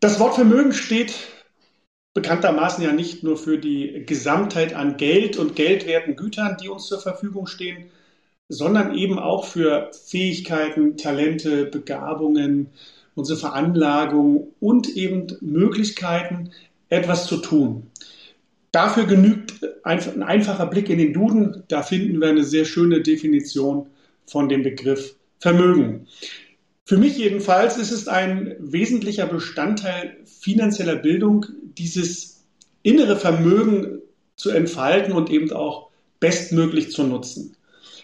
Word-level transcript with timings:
Das 0.00 0.18
Wort 0.18 0.34
Vermögen 0.34 0.72
steht 0.72 1.14
bekanntermaßen 2.14 2.82
ja 2.82 2.92
nicht 2.92 3.22
nur 3.22 3.36
für 3.36 3.58
die 3.58 4.02
Gesamtheit 4.06 4.74
an 4.74 4.96
Geld 4.96 5.36
und 5.36 5.54
geldwerten 5.54 6.16
Gütern, 6.16 6.56
die 6.60 6.68
uns 6.68 6.86
zur 6.86 7.00
Verfügung 7.00 7.46
stehen, 7.46 7.84
sondern 8.48 8.96
eben 8.96 9.18
auch 9.18 9.44
für 9.44 9.90
Fähigkeiten, 10.06 10.96
Talente, 10.96 11.66
Begabungen, 11.66 12.68
unsere 13.14 13.38
Veranlagung 13.38 14.48
und 14.58 14.88
eben 14.96 15.26
Möglichkeiten, 15.40 16.50
etwas 16.88 17.26
zu 17.26 17.36
tun. 17.36 17.90
Dafür 18.72 19.04
genügt 19.04 19.54
ein 19.84 20.22
einfacher 20.22 20.66
Blick 20.66 20.88
in 20.88 20.98
den 20.98 21.12
Duden. 21.12 21.62
Da 21.68 21.82
finden 21.82 22.20
wir 22.20 22.28
eine 22.28 22.44
sehr 22.44 22.64
schöne 22.64 23.02
Definition 23.02 23.86
von 24.26 24.48
dem 24.48 24.62
Begriff 24.62 25.14
Vermögen. 25.38 26.06
Für 26.90 26.98
mich 26.98 27.16
jedenfalls 27.16 27.76
ist 27.76 27.92
es 27.92 28.08
ein 28.08 28.56
wesentlicher 28.58 29.24
Bestandteil 29.24 30.16
finanzieller 30.24 30.96
Bildung, 30.96 31.46
dieses 31.78 32.42
innere 32.82 33.14
Vermögen 33.14 34.00
zu 34.34 34.50
entfalten 34.50 35.12
und 35.12 35.30
eben 35.30 35.52
auch 35.52 35.90
bestmöglich 36.18 36.90
zu 36.90 37.04
nutzen. 37.04 37.54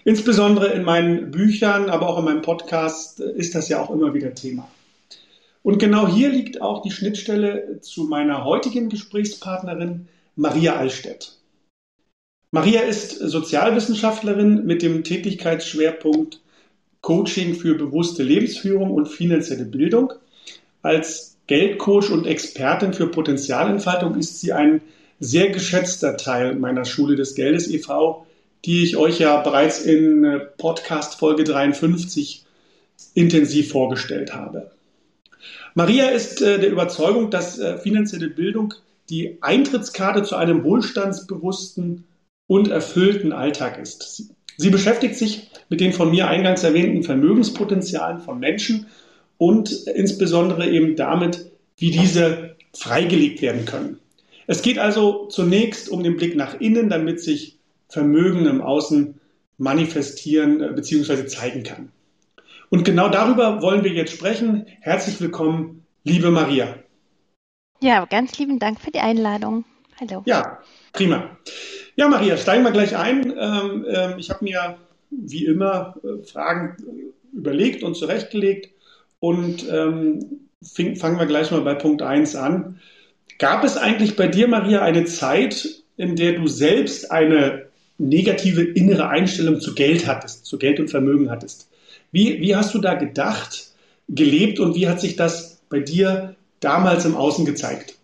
Insbesondere 0.04 0.68
in 0.68 0.84
meinen 0.84 1.32
Büchern, 1.32 1.90
aber 1.90 2.08
auch 2.08 2.20
in 2.20 2.26
meinem 2.26 2.42
Podcast 2.42 3.18
ist 3.18 3.56
das 3.56 3.68
ja 3.68 3.82
auch 3.82 3.90
immer 3.90 4.14
wieder 4.14 4.36
Thema. 4.36 4.70
Und 5.64 5.80
genau 5.80 6.06
hier 6.06 6.28
liegt 6.28 6.62
auch 6.62 6.82
die 6.82 6.92
Schnittstelle 6.92 7.80
zu 7.80 8.04
meiner 8.04 8.44
heutigen 8.44 8.88
Gesprächspartnerin 8.88 10.06
Maria 10.36 10.76
Allstedt. 10.76 11.36
Maria 12.52 12.82
ist 12.82 13.18
Sozialwissenschaftlerin 13.18 14.64
mit 14.64 14.82
dem 14.82 15.02
Tätigkeitsschwerpunkt 15.02 16.38
Coaching 17.06 17.54
für 17.54 17.76
bewusste 17.76 18.24
Lebensführung 18.24 18.90
und 18.90 19.06
finanzielle 19.06 19.64
Bildung. 19.64 20.12
Als 20.82 21.36
Geldcoach 21.46 22.10
und 22.10 22.26
Expertin 22.26 22.94
für 22.94 23.06
Potenzialentfaltung 23.06 24.16
ist 24.16 24.40
sie 24.40 24.52
ein 24.52 24.80
sehr 25.20 25.50
geschätzter 25.50 26.16
Teil 26.16 26.56
meiner 26.56 26.84
Schule 26.84 27.14
des 27.14 27.36
Geldes 27.36 27.70
e.V., 27.70 28.26
die 28.64 28.82
ich 28.82 28.96
euch 28.96 29.20
ja 29.20 29.40
bereits 29.40 29.82
in 29.82 30.24
äh, 30.24 30.40
Podcast 30.58 31.20
Folge 31.20 31.44
53 31.44 32.44
intensiv 33.14 33.70
vorgestellt 33.70 34.34
habe. 34.34 34.72
Maria 35.74 36.08
ist 36.08 36.42
äh, 36.42 36.58
der 36.58 36.70
Überzeugung, 36.70 37.30
dass 37.30 37.60
äh, 37.60 37.78
finanzielle 37.78 38.30
Bildung 38.30 38.74
die 39.10 39.38
Eintrittskarte 39.42 40.24
zu 40.24 40.34
einem 40.34 40.64
wohlstandsbewussten 40.64 42.02
und 42.48 42.68
erfüllten 42.68 43.32
Alltag 43.32 43.78
ist. 43.78 44.34
Sie 44.56 44.70
beschäftigt 44.70 45.16
sich 45.16 45.50
mit 45.68 45.80
den 45.80 45.92
von 45.92 46.10
mir 46.10 46.28
eingangs 46.28 46.62
erwähnten 46.62 47.02
Vermögenspotenzialen 47.02 48.20
von 48.20 48.38
Menschen 48.38 48.86
und 49.38 49.70
insbesondere 49.86 50.68
eben 50.70 50.96
damit, 50.96 51.50
wie 51.76 51.90
diese 51.90 52.56
freigelegt 52.74 53.42
werden 53.42 53.64
können. 53.64 53.98
Es 54.46 54.62
geht 54.62 54.78
also 54.78 55.26
zunächst 55.26 55.88
um 55.88 56.02
den 56.02 56.16
Blick 56.16 56.36
nach 56.36 56.60
innen, 56.60 56.88
damit 56.88 57.20
sich 57.20 57.58
Vermögen 57.88 58.46
im 58.46 58.60
Außen 58.60 59.20
manifestieren 59.58 60.62
äh, 60.62 60.72
bzw. 60.72 61.26
zeigen 61.26 61.62
kann. 61.62 61.90
Und 62.68 62.84
genau 62.84 63.08
darüber 63.08 63.62
wollen 63.62 63.84
wir 63.84 63.92
jetzt 63.92 64.12
sprechen. 64.12 64.66
Herzlich 64.80 65.20
willkommen, 65.20 65.84
liebe 66.04 66.30
Maria. 66.30 66.74
Ja, 67.80 68.04
ganz 68.06 68.38
lieben 68.38 68.58
Dank 68.58 68.80
für 68.80 68.90
die 68.90 69.00
Einladung. 69.00 69.64
Hallo. 70.00 70.22
Ja, 70.26 70.58
prima. 70.92 71.36
Ja, 71.96 72.08
Maria, 72.08 72.36
steigen 72.36 72.62
wir 72.62 72.72
gleich 72.72 72.94
ein. 72.94 73.32
Ähm, 73.38 73.86
ähm, 73.88 74.18
ich 74.18 74.28
habe 74.28 74.44
mir 74.44 74.76
wie 75.10 75.46
immer 75.46 75.94
äh, 76.04 76.22
Fragen 76.24 76.76
überlegt 77.32 77.82
und 77.82 77.96
zurechtgelegt 77.96 78.70
und 79.18 79.66
ähm, 79.70 80.48
fangen 80.62 81.18
wir 81.18 81.24
gleich 81.24 81.50
mal 81.50 81.62
bei 81.62 81.74
Punkt 81.74 82.02
1 82.02 82.36
an. 82.36 82.80
Gab 83.38 83.64
es 83.64 83.78
eigentlich 83.78 84.14
bei 84.14 84.28
dir, 84.28 84.46
Maria, 84.46 84.82
eine 84.82 85.06
Zeit, 85.06 85.68
in 85.96 86.16
der 86.16 86.34
du 86.34 86.48
selbst 86.48 87.10
eine 87.10 87.66
negative 87.96 88.62
innere 88.62 89.08
Einstellung 89.08 89.60
zu 89.60 89.74
Geld 89.74 90.06
hattest, 90.06 90.44
zu 90.44 90.58
Geld 90.58 90.78
und 90.78 90.88
Vermögen 90.88 91.30
hattest? 91.30 91.70
Wie, 92.12 92.42
wie 92.42 92.56
hast 92.56 92.74
du 92.74 92.78
da 92.78 92.92
gedacht, 92.92 93.70
gelebt 94.08 94.60
und 94.60 94.74
wie 94.74 94.88
hat 94.88 95.00
sich 95.00 95.16
das 95.16 95.62
bei 95.70 95.80
dir 95.80 96.36
damals 96.60 97.06
im 97.06 97.16
Außen 97.16 97.46
gezeigt? 97.46 97.95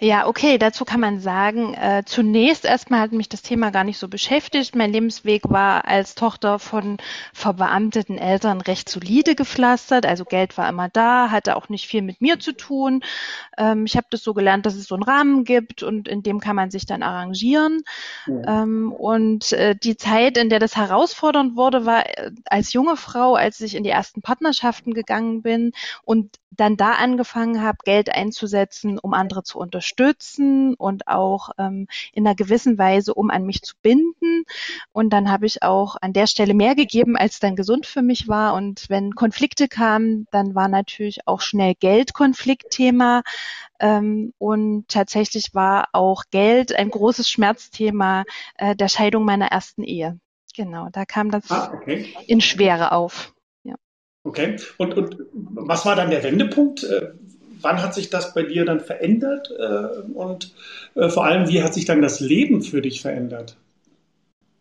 Ja, 0.00 0.28
okay, 0.28 0.58
dazu 0.58 0.84
kann 0.84 1.00
man 1.00 1.18
sagen, 1.18 1.74
äh, 1.74 2.04
zunächst 2.06 2.64
erstmal 2.64 3.00
hat 3.00 3.10
mich 3.10 3.28
das 3.28 3.42
Thema 3.42 3.70
gar 3.70 3.82
nicht 3.82 3.98
so 3.98 4.06
beschäftigt. 4.06 4.76
Mein 4.76 4.92
Lebensweg 4.92 5.50
war 5.50 5.86
als 5.86 6.14
Tochter 6.14 6.60
von 6.60 6.98
verbeamteten 7.32 8.16
Eltern 8.16 8.60
recht 8.60 8.88
solide 8.88 9.34
gepflastert. 9.34 10.06
Also 10.06 10.24
Geld 10.24 10.56
war 10.56 10.68
immer 10.68 10.88
da, 10.88 11.32
hatte 11.32 11.56
auch 11.56 11.68
nicht 11.68 11.88
viel 11.88 12.02
mit 12.02 12.20
mir 12.20 12.38
zu 12.38 12.52
tun. 12.52 13.02
Ähm, 13.56 13.86
ich 13.86 13.96
habe 13.96 14.06
das 14.10 14.22
so 14.22 14.34
gelernt, 14.34 14.66
dass 14.66 14.76
es 14.76 14.86
so 14.86 14.94
einen 14.94 15.02
Rahmen 15.02 15.42
gibt 15.42 15.82
und 15.82 16.06
in 16.06 16.22
dem 16.22 16.38
kann 16.38 16.54
man 16.54 16.70
sich 16.70 16.86
dann 16.86 17.02
arrangieren. 17.02 17.82
Ja. 18.26 18.62
Ähm, 18.62 18.92
und 18.92 19.50
äh, 19.52 19.74
die 19.74 19.96
Zeit, 19.96 20.36
in 20.38 20.48
der 20.48 20.60
das 20.60 20.76
herausfordernd 20.76 21.56
wurde, 21.56 21.86
war 21.86 22.06
äh, 22.06 22.30
als 22.44 22.72
junge 22.72 22.96
Frau, 22.96 23.34
als 23.34 23.60
ich 23.60 23.74
in 23.74 23.82
die 23.82 23.90
ersten 23.90 24.22
Partnerschaften 24.22 24.94
gegangen 24.94 25.42
bin 25.42 25.72
und 26.04 26.38
dann 26.58 26.76
da 26.76 26.92
angefangen 26.92 27.62
habe, 27.62 27.78
Geld 27.84 28.10
einzusetzen, 28.10 28.98
um 28.98 29.14
andere 29.14 29.44
zu 29.44 29.58
unterstützen 29.58 30.74
und 30.74 31.06
auch 31.06 31.50
ähm, 31.56 31.86
in 32.12 32.26
einer 32.26 32.34
gewissen 32.34 32.76
Weise, 32.78 33.14
um 33.14 33.30
an 33.30 33.44
mich 33.44 33.62
zu 33.62 33.74
binden. 33.80 34.44
Und 34.92 35.10
dann 35.10 35.30
habe 35.30 35.46
ich 35.46 35.62
auch 35.62 35.96
an 36.00 36.12
der 36.12 36.26
Stelle 36.26 36.54
mehr 36.54 36.74
gegeben, 36.74 37.16
als 37.16 37.38
dann 37.38 37.56
gesund 37.56 37.86
für 37.86 38.02
mich 38.02 38.28
war. 38.28 38.54
Und 38.54 38.90
wenn 38.90 39.14
Konflikte 39.14 39.68
kamen, 39.68 40.26
dann 40.32 40.54
war 40.54 40.68
natürlich 40.68 41.26
auch 41.26 41.40
schnell 41.40 41.74
Geldkonfliktthema. 41.74 43.22
Ähm, 43.78 44.34
und 44.38 44.88
tatsächlich 44.88 45.54
war 45.54 45.88
auch 45.92 46.24
Geld 46.32 46.74
ein 46.74 46.90
großes 46.90 47.30
Schmerzthema 47.30 48.24
äh, 48.56 48.74
der 48.74 48.88
Scheidung 48.88 49.24
meiner 49.24 49.46
ersten 49.46 49.84
Ehe. 49.84 50.18
Genau, 50.56 50.88
da 50.90 51.04
kam 51.04 51.30
das 51.30 51.48
ah, 51.52 51.72
okay. 51.72 52.12
in 52.26 52.40
Schwere 52.40 52.90
auf. 52.90 53.32
Okay. 54.24 54.56
Und, 54.76 54.94
und 54.94 55.16
was 55.32 55.86
war 55.86 55.96
dann 55.96 56.10
der 56.10 56.22
Wendepunkt? 56.22 56.84
Äh, 56.84 57.12
wann 57.60 57.82
hat 57.82 57.94
sich 57.94 58.10
das 58.10 58.34
bei 58.34 58.42
dir 58.42 58.64
dann 58.64 58.80
verändert? 58.80 59.50
Äh, 59.58 60.02
und 60.12 60.52
äh, 60.94 61.08
vor 61.08 61.24
allem, 61.24 61.48
wie 61.48 61.62
hat 61.62 61.74
sich 61.74 61.84
dann 61.84 62.02
das 62.02 62.20
Leben 62.20 62.62
für 62.62 62.82
dich 62.82 63.00
verändert? 63.00 63.56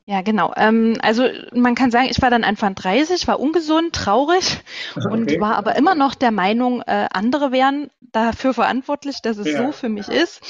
Ja, 0.05 0.21
genau. 0.21 0.53
Ähm, 0.55 0.97
also 1.01 1.27
man 1.53 1.75
kann 1.75 1.91
sagen, 1.91 2.07
ich 2.09 2.21
war 2.21 2.29
dann 2.29 2.45
Anfang 2.45 2.75
30, 2.75 3.27
war 3.27 3.41
ungesund, 3.41 3.93
traurig 3.93 4.59
okay. 4.95 5.07
und 5.11 5.39
war 5.41 5.55
aber 5.57 5.75
immer 5.75 5.95
noch 5.95 6.15
der 6.15 6.31
Meinung, 6.31 6.81
andere 6.83 7.51
wären 7.51 7.89
dafür 8.13 8.53
verantwortlich, 8.53 9.21
dass 9.21 9.37
es 9.37 9.47
ja. 9.47 9.65
so 9.65 9.73
für 9.73 9.89
mich 9.89 10.07
ist. 10.07 10.41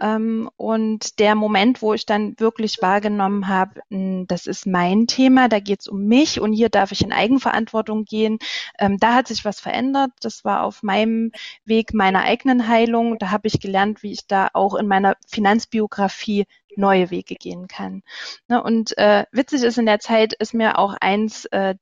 Ähm, 0.00 0.48
und 0.56 1.18
der 1.18 1.34
Moment, 1.34 1.82
wo 1.82 1.94
ich 1.94 2.06
dann 2.06 2.34
wirklich 2.38 2.78
wahrgenommen 2.80 3.48
habe, 3.48 3.80
das 3.90 4.46
ist 4.46 4.66
mein 4.66 5.06
Thema, 5.06 5.48
da 5.48 5.60
geht 5.60 5.80
es 5.80 5.88
um 5.88 6.04
mich 6.06 6.40
und 6.40 6.52
hier 6.52 6.68
darf 6.68 6.92
ich 6.92 7.02
in 7.02 7.12
Eigenverantwortung 7.12 8.04
gehen, 8.04 8.38
ähm, 8.78 8.98
da 8.98 9.14
hat 9.14 9.28
sich 9.28 9.44
was 9.44 9.60
verändert. 9.60 10.10
Das 10.20 10.44
war 10.44 10.62
auf 10.62 10.82
meinem 10.82 11.32
Weg 11.64 11.94
meiner 11.94 12.22
eigenen 12.22 12.68
Heilung. 12.68 13.18
Da 13.18 13.30
habe 13.30 13.48
ich 13.48 13.60
gelernt, 13.60 14.02
wie 14.02 14.12
ich 14.12 14.26
da 14.26 14.48
auch 14.52 14.74
in 14.74 14.86
meiner 14.86 15.16
Finanzbiografie 15.26 16.46
neue 16.76 17.10
Wege 17.10 17.34
gehen 17.34 17.66
kann. 17.68 18.02
Ne, 18.48 18.62
und 18.62 18.96
äh, 18.98 19.24
witzig 19.32 19.62
ist 19.62 19.78
in 19.78 19.86
der 19.86 19.98
Zeit 19.98 20.32
ist 20.34 20.54
mir 20.54 20.78
auch 20.78 20.94
eins 21.00 21.44
äh, 21.46 21.74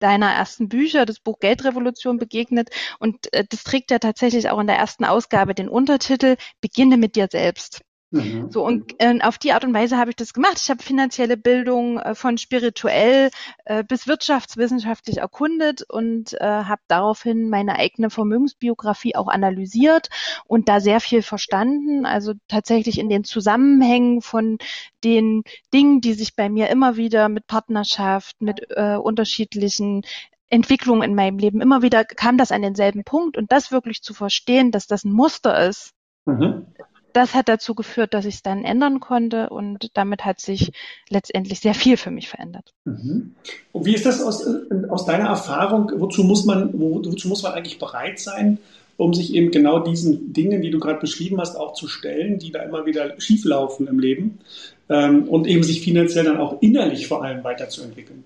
deiner 0.00 0.32
ersten 0.32 0.68
Bücher, 0.68 1.06
das 1.06 1.20
Buch 1.20 1.38
Geldrevolution, 1.40 2.18
begegnet. 2.18 2.70
Und 2.98 3.32
äh, 3.32 3.44
das 3.48 3.64
trägt 3.64 3.90
ja 3.90 3.98
tatsächlich 3.98 4.50
auch 4.50 4.58
in 4.58 4.66
der 4.66 4.76
ersten 4.76 5.04
Ausgabe 5.04 5.54
den 5.54 5.68
Untertitel 5.68 6.36
Beginne 6.60 6.96
mit 6.96 7.16
dir 7.16 7.28
selbst. 7.30 7.82
Mhm. 8.12 8.50
So 8.50 8.66
und 8.66 8.94
äh, 8.98 9.20
auf 9.22 9.38
die 9.38 9.52
Art 9.52 9.64
und 9.64 9.72
Weise 9.72 9.96
habe 9.96 10.10
ich 10.10 10.16
das 10.16 10.34
gemacht. 10.34 10.58
Ich 10.60 10.68
habe 10.68 10.82
finanzielle 10.82 11.36
Bildung 11.36 11.98
äh, 11.98 12.16
von 12.16 12.38
spirituell 12.38 13.30
äh, 13.64 13.84
bis 13.84 14.08
wirtschaftswissenschaftlich 14.08 15.18
erkundet 15.18 15.82
und 15.88 16.34
äh, 16.40 16.44
habe 16.44 16.82
daraufhin 16.88 17.48
meine 17.50 17.76
eigene 17.76 18.10
Vermögensbiografie 18.10 19.14
auch 19.14 19.28
analysiert 19.28 20.08
und 20.46 20.68
da 20.68 20.80
sehr 20.80 21.00
viel 21.00 21.22
verstanden. 21.22 22.04
Also 22.04 22.34
tatsächlich 22.48 22.98
in 22.98 23.08
den 23.08 23.22
Zusammenhängen 23.22 24.22
von 24.22 24.58
den 25.04 25.44
Dingen, 25.72 26.00
die 26.00 26.14
sich 26.14 26.34
bei 26.34 26.48
mir 26.48 26.68
immer 26.68 26.96
wieder 26.96 27.28
mit 27.28 27.46
Partnerschaft, 27.46 28.42
mit 28.42 28.66
äh, 28.70 28.96
unterschiedlichen 28.96 30.02
Entwicklungen 30.48 31.02
in 31.02 31.14
meinem 31.14 31.38
Leben 31.38 31.60
immer 31.60 31.82
wieder 31.82 32.04
kam 32.04 32.36
das 32.36 32.50
an 32.50 32.62
denselben 32.62 33.04
Punkt 33.04 33.36
und 33.36 33.52
das 33.52 33.70
wirklich 33.70 34.02
zu 34.02 34.14
verstehen, 34.14 34.72
dass 34.72 34.88
das 34.88 35.04
ein 35.04 35.12
Muster 35.12 35.68
ist. 35.68 35.92
Mhm 36.24 36.66
das 37.12 37.34
hat 37.34 37.48
dazu 37.48 37.74
geführt, 37.74 38.14
dass 38.14 38.24
ich 38.24 38.36
es 38.36 38.42
dann 38.42 38.64
ändern 38.64 39.00
konnte 39.00 39.50
und 39.50 39.90
damit 39.94 40.24
hat 40.24 40.40
sich 40.40 40.72
letztendlich 41.08 41.60
sehr 41.60 41.74
viel 41.74 41.96
für 41.96 42.10
mich 42.10 42.28
verändert. 42.28 42.72
Mhm. 42.84 43.34
Und 43.72 43.84
wie 43.84 43.94
ist 43.94 44.06
das 44.06 44.22
aus, 44.22 44.46
aus 44.88 45.06
deiner 45.06 45.28
Erfahrung? 45.28 45.92
Wozu 45.96 46.24
muss 46.24 46.44
man, 46.44 46.70
wozu 46.72 47.28
muss 47.28 47.42
man 47.42 47.52
eigentlich 47.52 47.78
bereit 47.78 48.18
sein, 48.18 48.58
um 48.96 49.14
sich 49.14 49.34
eben 49.34 49.50
genau 49.50 49.78
diesen 49.78 50.32
Dingen, 50.32 50.62
die 50.62 50.70
du 50.70 50.78
gerade 50.78 51.00
beschrieben 51.00 51.40
hast, 51.40 51.56
auch 51.56 51.72
zu 51.72 51.88
stellen, 51.88 52.38
die 52.38 52.52
da 52.52 52.62
immer 52.62 52.84
wieder 52.84 53.18
schieflaufen 53.18 53.86
im 53.86 53.98
Leben 53.98 54.40
ähm, 54.88 55.28
und 55.28 55.46
eben 55.46 55.62
sich 55.62 55.80
finanziell 55.80 56.24
dann 56.24 56.36
auch 56.36 56.60
innerlich 56.60 57.08
vor 57.08 57.24
allem 57.24 57.42
weiterzuentwickeln? 57.42 58.24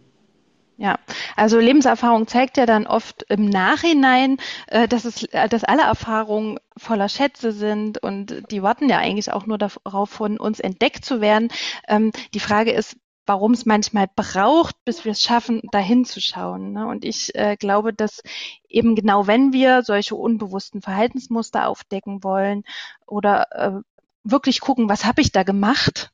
Ja, 0.76 0.98
Also 1.36 1.60
Lebenserfahrung 1.60 2.26
zeigt 2.26 2.56
ja 2.56 2.66
dann 2.66 2.88
oft 2.88 3.24
im 3.28 3.44
Nachhinein, 3.46 4.38
äh, 4.66 4.88
dass 4.88 5.04
es, 5.04 5.22
äh, 5.24 5.48
dass 5.48 5.62
alle 5.62 5.82
Erfahrungen 5.82 6.58
voller 6.76 7.08
Schätze 7.08 7.52
sind 7.52 8.02
und 8.02 8.42
die 8.50 8.62
warten 8.62 8.88
ja 8.88 8.98
eigentlich 8.98 9.32
auch 9.32 9.46
nur 9.46 9.56
darauf, 9.56 10.10
von 10.10 10.38
uns 10.38 10.58
entdeckt 10.58 11.04
zu 11.04 11.20
werden. 11.20 11.48
Ähm, 11.86 12.10
die 12.34 12.40
Frage 12.40 12.72
ist, 12.72 12.96
warum 13.24 13.52
es 13.52 13.66
manchmal 13.66 14.08
braucht, 14.16 14.74
bis 14.84 15.04
wir 15.04 15.12
es 15.12 15.22
schaffen, 15.22 15.62
dahin 15.70 16.04
zu 16.04 16.20
schauen. 16.20 16.72
Ne? 16.72 16.86
Und 16.88 17.04
ich 17.04 17.34
äh, 17.36 17.56
glaube, 17.56 17.94
dass 17.94 18.22
eben 18.68 18.96
genau 18.96 19.28
wenn 19.28 19.52
wir 19.52 19.82
solche 19.82 20.16
unbewussten 20.16 20.82
Verhaltensmuster 20.82 21.68
aufdecken 21.68 22.24
wollen 22.24 22.64
oder 23.06 23.82
wirklich 24.24 24.60
gucken, 24.60 24.88
was 24.88 25.04
habe 25.04 25.20
ich 25.20 25.30
da 25.30 25.42
gemacht, 25.42 26.13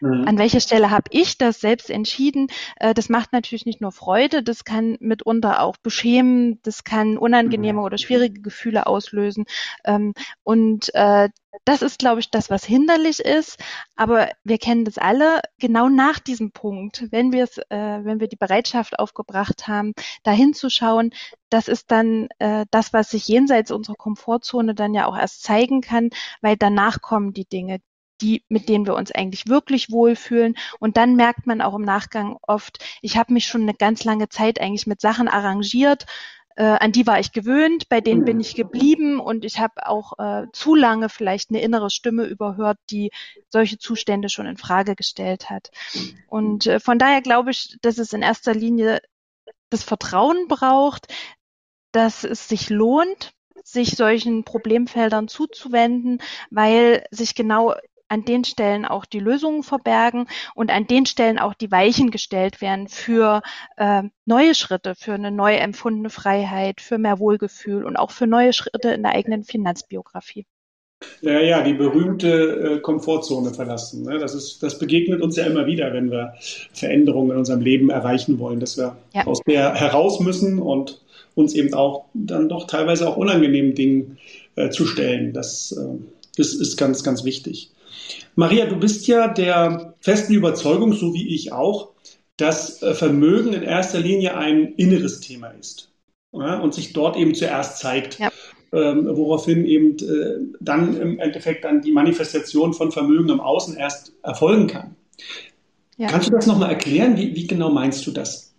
Mhm. 0.00 0.26
An 0.26 0.38
welcher 0.38 0.60
Stelle 0.60 0.90
habe 0.90 1.10
ich 1.10 1.38
das 1.38 1.60
selbst 1.60 1.90
entschieden? 1.90 2.48
Äh, 2.76 2.94
das 2.94 3.08
macht 3.08 3.32
natürlich 3.32 3.66
nicht 3.66 3.80
nur 3.80 3.92
Freude, 3.92 4.42
das 4.42 4.64
kann 4.64 4.96
mitunter 5.00 5.62
auch 5.62 5.76
beschämen, 5.76 6.60
das 6.62 6.84
kann 6.84 7.18
unangenehme 7.18 7.80
mhm. 7.80 7.84
oder 7.84 7.98
schwierige 7.98 8.40
Gefühle 8.40 8.86
auslösen. 8.86 9.44
Ähm, 9.84 10.14
und 10.42 10.94
äh, 10.94 11.28
das 11.64 11.82
ist, 11.82 11.98
glaube 11.98 12.20
ich, 12.20 12.30
das, 12.30 12.48
was 12.50 12.64
hinderlich 12.64 13.20
ist. 13.20 13.58
Aber 13.96 14.30
wir 14.44 14.58
kennen 14.58 14.84
das 14.84 14.98
alle 14.98 15.40
genau 15.58 15.88
nach 15.88 16.18
diesem 16.18 16.52
Punkt, 16.52 17.06
wenn 17.10 17.32
wir 17.32 17.44
es, 17.44 17.58
äh, 17.58 18.04
wenn 18.04 18.20
wir 18.20 18.28
die 18.28 18.36
Bereitschaft 18.36 18.98
aufgebracht 18.98 19.68
haben, 19.68 19.92
da 20.22 20.30
hinzuschauen, 20.30 21.12
das 21.50 21.68
ist 21.68 21.90
dann 21.90 22.28
äh, 22.38 22.66
das, 22.70 22.92
was 22.92 23.10
sich 23.10 23.26
jenseits 23.28 23.70
unserer 23.70 23.96
Komfortzone 23.96 24.74
dann 24.74 24.94
ja 24.94 25.06
auch 25.06 25.16
erst 25.16 25.42
zeigen 25.42 25.80
kann, 25.80 26.10
weil 26.40 26.56
danach 26.56 27.00
kommen 27.02 27.32
die 27.32 27.46
Dinge, 27.46 27.80
die, 28.20 28.44
mit 28.48 28.68
denen 28.68 28.86
wir 28.86 28.94
uns 28.94 29.12
eigentlich 29.12 29.48
wirklich 29.48 29.90
wohlfühlen. 29.90 30.56
Und 30.78 30.96
dann 30.96 31.16
merkt 31.16 31.46
man 31.46 31.60
auch 31.60 31.74
im 31.74 31.82
Nachgang 31.82 32.36
oft, 32.42 32.78
ich 33.02 33.16
habe 33.16 33.32
mich 33.32 33.46
schon 33.46 33.62
eine 33.62 33.74
ganz 33.74 34.04
lange 34.04 34.28
Zeit 34.28 34.60
eigentlich 34.60 34.86
mit 34.86 35.00
Sachen 35.00 35.28
arrangiert, 35.28 36.06
äh, 36.56 36.64
an 36.64 36.92
die 36.92 37.06
war 37.06 37.18
ich 37.18 37.32
gewöhnt, 37.32 37.88
bei 37.88 38.02
denen 38.02 38.24
bin 38.24 38.38
ich 38.38 38.54
geblieben 38.54 39.18
und 39.18 39.46
ich 39.46 39.58
habe 39.60 39.86
auch 39.86 40.18
äh, 40.18 40.46
zu 40.52 40.74
lange 40.74 41.08
vielleicht 41.08 41.50
eine 41.50 41.62
innere 41.62 41.88
Stimme 41.88 42.24
überhört, 42.24 42.76
die 42.90 43.12
solche 43.48 43.78
Zustände 43.78 44.28
schon 44.28 44.46
in 44.46 44.58
Frage 44.58 44.94
gestellt 44.94 45.48
hat. 45.48 45.70
Und 46.28 46.66
äh, 46.66 46.80
von 46.80 46.98
daher 46.98 47.22
glaube 47.22 47.52
ich, 47.52 47.78
dass 47.80 47.98
es 47.98 48.12
in 48.12 48.20
erster 48.20 48.52
Linie 48.52 49.00
das 49.70 49.84
Vertrauen 49.84 50.48
braucht, 50.48 51.06
dass 51.92 52.24
es 52.24 52.48
sich 52.48 52.68
lohnt, 52.68 53.32
sich 53.64 53.96
solchen 53.96 54.44
Problemfeldern 54.44 55.28
zuzuwenden, 55.28 56.18
weil 56.50 57.06
sich 57.10 57.34
genau 57.34 57.74
an 58.10 58.24
den 58.24 58.44
Stellen 58.44 58.84
auch 58.84 59.06
die 59.06 59.20
Lösungen 59.20 59.62
verbergen 59.62 60.26
und 60.54 60.70
an 60.70 60.86
den 60.86 61.06
Stellen 61.06 61.38
auch 61.38 61.54
die 61.54 61.70
Weichen 61.70 62.10
gestellt 62.10 62.60
werden 62.60 62.88
für 62.88 63.40
äh, 63.76 64.02
neue 64.26 64.54
Schritte, 64.54 64.94
für 64.96 65.14
eine 65.14 65.30
neu 65.30 65.54
empfundene 65.54 66.10
Freiheit, 66.10 66.80
für 66.80 66.98
mehr 66.98 67.18
Wohlgefühl 67.20 67.84
und 67.84 67.96
auch 67.96 68.10
für 68.10 68.26
neue 68.26 68.52
Schritte 68.52 68.90
in 68.90 69.02
der 69.02 69.12
eigenen 69.12 69.44
Finanzbiografie. 69.44 70.44
Ja, 71.22 71.40
ja, 71.40 71.62
die 71.62 71.72
berühmte 71.72 72.76
äh, 72.76 72.80
Komfortzone 72.80 73.54
verlassen. 73.54 74.02
Ne? 74.04 74.18
Das, 74.18 74.34
ist, 74.34 74.62
das 74.62 74.78
begegnet 74.78 75.22
uns 75.22 75.36
ja 75.36 75.46
immer 75.46 75.66
wieder, 75.66 75.92
wenn 75.94 76.10
wir 76.10 76.34
Veränderungen 76.72 77.30
in 77.30 77.38
unserem 77.38 77.60
Leben 77.60 77.90
erreichen 77.90 78.38
wollen, 78.38 78.60
dass 78.60 78.76
wir 78.76 78.96
ja. 79.14 79.26
aus 79.26 79.40
der 79.46 79.74
heraus 79.74 80.20
müssen 80.20 80.58
und 80.58 81.00
uns 81.34 81.54
eben 81.54 81.72
auch 81.74 82.06
dann 82.12 82.48
doch 82.48 82.66
teilweise 82.66 83.08
auch 83.08 83.16
unangenehmen 83.16 83.74
Dingen 83.74 84.18
äh, 84.56 84.68
zu 84.68 84.84
stellen. 84.84 85.32
Das, 85.32 85.72
äh, 85.72 85.96
das 86.36 86.52
ist 86.52 86.76
ganz, 86.76 87.02
ganz 87.02 87.24
wichtig. 87.24 87.70
Maria, 88.34 88.66
du 88.66 88.76
bist 88.76 89.06
ja 89.06 89.28
der 89.28 89.94
festen 90.00 90.34
Überzeugung, 90.34 90.92
so 90.92 91.14
wie 91.14 91.34
ich 91.34 91.52
auch, 91.52 91.90
dass 92.36 92.82
äh, 92.82 92.94
Vermögen 92.94 93.52
in 93.52 93.62
erster 93.62 94.00
Linie 94.00 94.36
ein 94.36 94.74
inneres 94.74 95.20
Thema 95.20 95.48
ist 95.48 95.90
ja, 96.32 96.58
und 96.58 96.74
sich 96.74 96.92
dort 96.92 97.16
eben 97.16 97.34
zuerst 97.34 97.78
zeigt. 97.78 98.18
Ja. 98.18 98.30
Ähm, 98.72 99.08
woraufhin 99.16 99.64
eben 99.64 99.98
äh, 99.98 100.54
dann 100.60 100.96
im 100.96 101.18
Endeffekt 101.18 101.64
dann 101.64 101.82
die 101.82 101.90
Manifestation 101.90 102.72
von 102.72 102.92
Vermögen 102.92 103.28
im 103.28 103.40
Außen 103.40 103.76
erst 103.76 104.12
erfolgen 104.22 104.68
kann. 104.68 104.94
Ja. 105.96 106.06
Kannst 106.06 106.28
du 106.28 106.32
das 106.32 106.46
nochmal 106.46 106.70
erklären? 106.70 107.16
Wie, 107.16 107.34
wie 107.34 107.48
genau 107.48 107.70
meinst 107.70 108.06
du 108.06 108.12
das? 108.12 108.49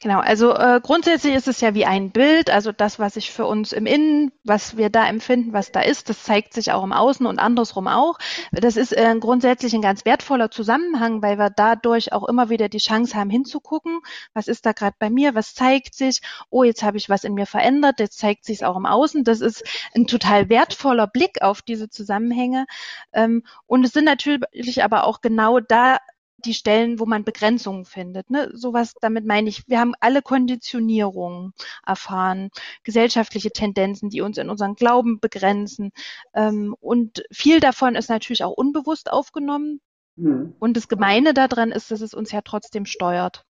Genau, 0.00 0.20
also 0.20 0.54
äh, 0.54 0.80
grundsätzlich 0.82 1.34
ist 1.34 1.48
es 1.48 1.60
ja 1.60 1.74
wie 1.74 1.86
ein 1.86 2.10
Bild, 2.10 2.50
also 2.50 2.70
das, 2.72 2.98
was 2.98 3.14
sich 3.14 3.32
für 3.32 3.46
uns 3.46 3.72
im 3.72 3.84
Innen, 3.84 4.32
was 4.44 4.76
wir 4.76 4.90
da 4.90 5.06
empfinden, 5.06 5.52
was 5.52 5.72
da 5.72 5.80
ist, 5.80 6.08
das 6.08 6.22
zeigt 6.22 6.54
sich 6.54 6.72
auch 6.72 6.84
im 6.84 6.92
Außen 6.92 7.26
und 7.26 7.38
andersrum 7.38 7.88
auch. 7.88 8.18
Das 8.52 8.76
ist 8.76 8.92
äh, 8.92 9.14
grundsätzlich 9.18 9.74
ein 9.74 9.82
ganz 9.82 10.04
wertvoller 10.04 10.50
Zusammenhang, 10.50 11.20
weil 11.20 11.38
wir 11.38 11.50
dadurch 11.50 12.12
auch 12.12 12.28
immer 12.28 12.48
wieder 12.48 12.68
die 12.68 12.78
Chance 12.78 13.16
haben 13.16 13.28
hinzugucken, 13.28 14.00
was 14.34 14.46
ist 14.46 14.66
da 14.66 14.72
gerade 14.72 14.96
bei 14.98 15.10
mir, 15.10 15.34
was 15.34 15.54
zeigt 15.54 15.94
sich, 15.94 16.20
oh, 16.48 16.62
jetzt 16.62 16.82
habe 16.82 16.96
ich 16.96 17.08
was 17.08 17.24
in 17.24 17.34
mir 17.34 17.46
verändert, 17.46 17.98
jetzt 17.98 18.18
zeigt 18.18 18.44
sich 18.44 18.58
es 18.58 18.62
auch 18.62 18.76
im 18.76 18.86
Außen. 18.86 19.24
Das 19.24 19.40
ist 19.40 19.64
ein 19.94 20.06
total 20.06 20.48
wertvoller 20.48 21.08
Blick 21.08 21.42
auf 21.42 21.60
diese 21.62 21.90
Zusammenhänge. 21.90 22.66
Ähm, 23.12 23.42
und 23.66 23.84
es 23.84 23.92
sind 23.92 24.04
natürlich 24.04 24.84
aber 24.84 25.04
auch 25.04 25.20
genau 25.20 25.58
da 25.60 25.98
die 26.46 26.54
Stellen, 26.54 26.98
wo 26.98 27.06
man 27.06 27.24
Begrenzungen 27.24 27.84
findet. 27.84 28.30
Ne? 28.30 28.50
Sowas, 28.54 28.94
damit 29.00 29.26
meine 29.26 29.48
ich, 29.48 29.68
wir 29.68 29.80
haben 29.80 29.94
alle 30.00 30.22
Konditionierungen 30.22 31.52
erfahren, 31.84 32.50
gesellschaftliche 32.84 33.50
Tendenzen, 33.50 34.10
die 34.10 34.20
uns 34.20 34.38
in 34.38 34.50
unseren 34.50 34.74
Glauben 34.74 35.20
begrenzen. 35.20 35.90
Ähm, 36.34 36.74
und 36.80 37.24
viel 37.30 37.60
davon 37.60 37.94
ist 37.96 38.08
natürlich 38.08 38.44
auch 38.44 38.52
unbewusst 38.52 39.10
aufgenommen. 39.12 39.80
Mhm. 40.16 40.54
Und 40.58 40.76
das 40.76 40.88
Gemeine 40.88 41.34
daran 41.34 41.72
ist, 41.72 41.90
dass 41.90 42.00
es 42.00 42.14
uns 42.14 42.32
ja 42.32 42.40
trotzdem 42.40 42.86
steuert. 42.86 43.44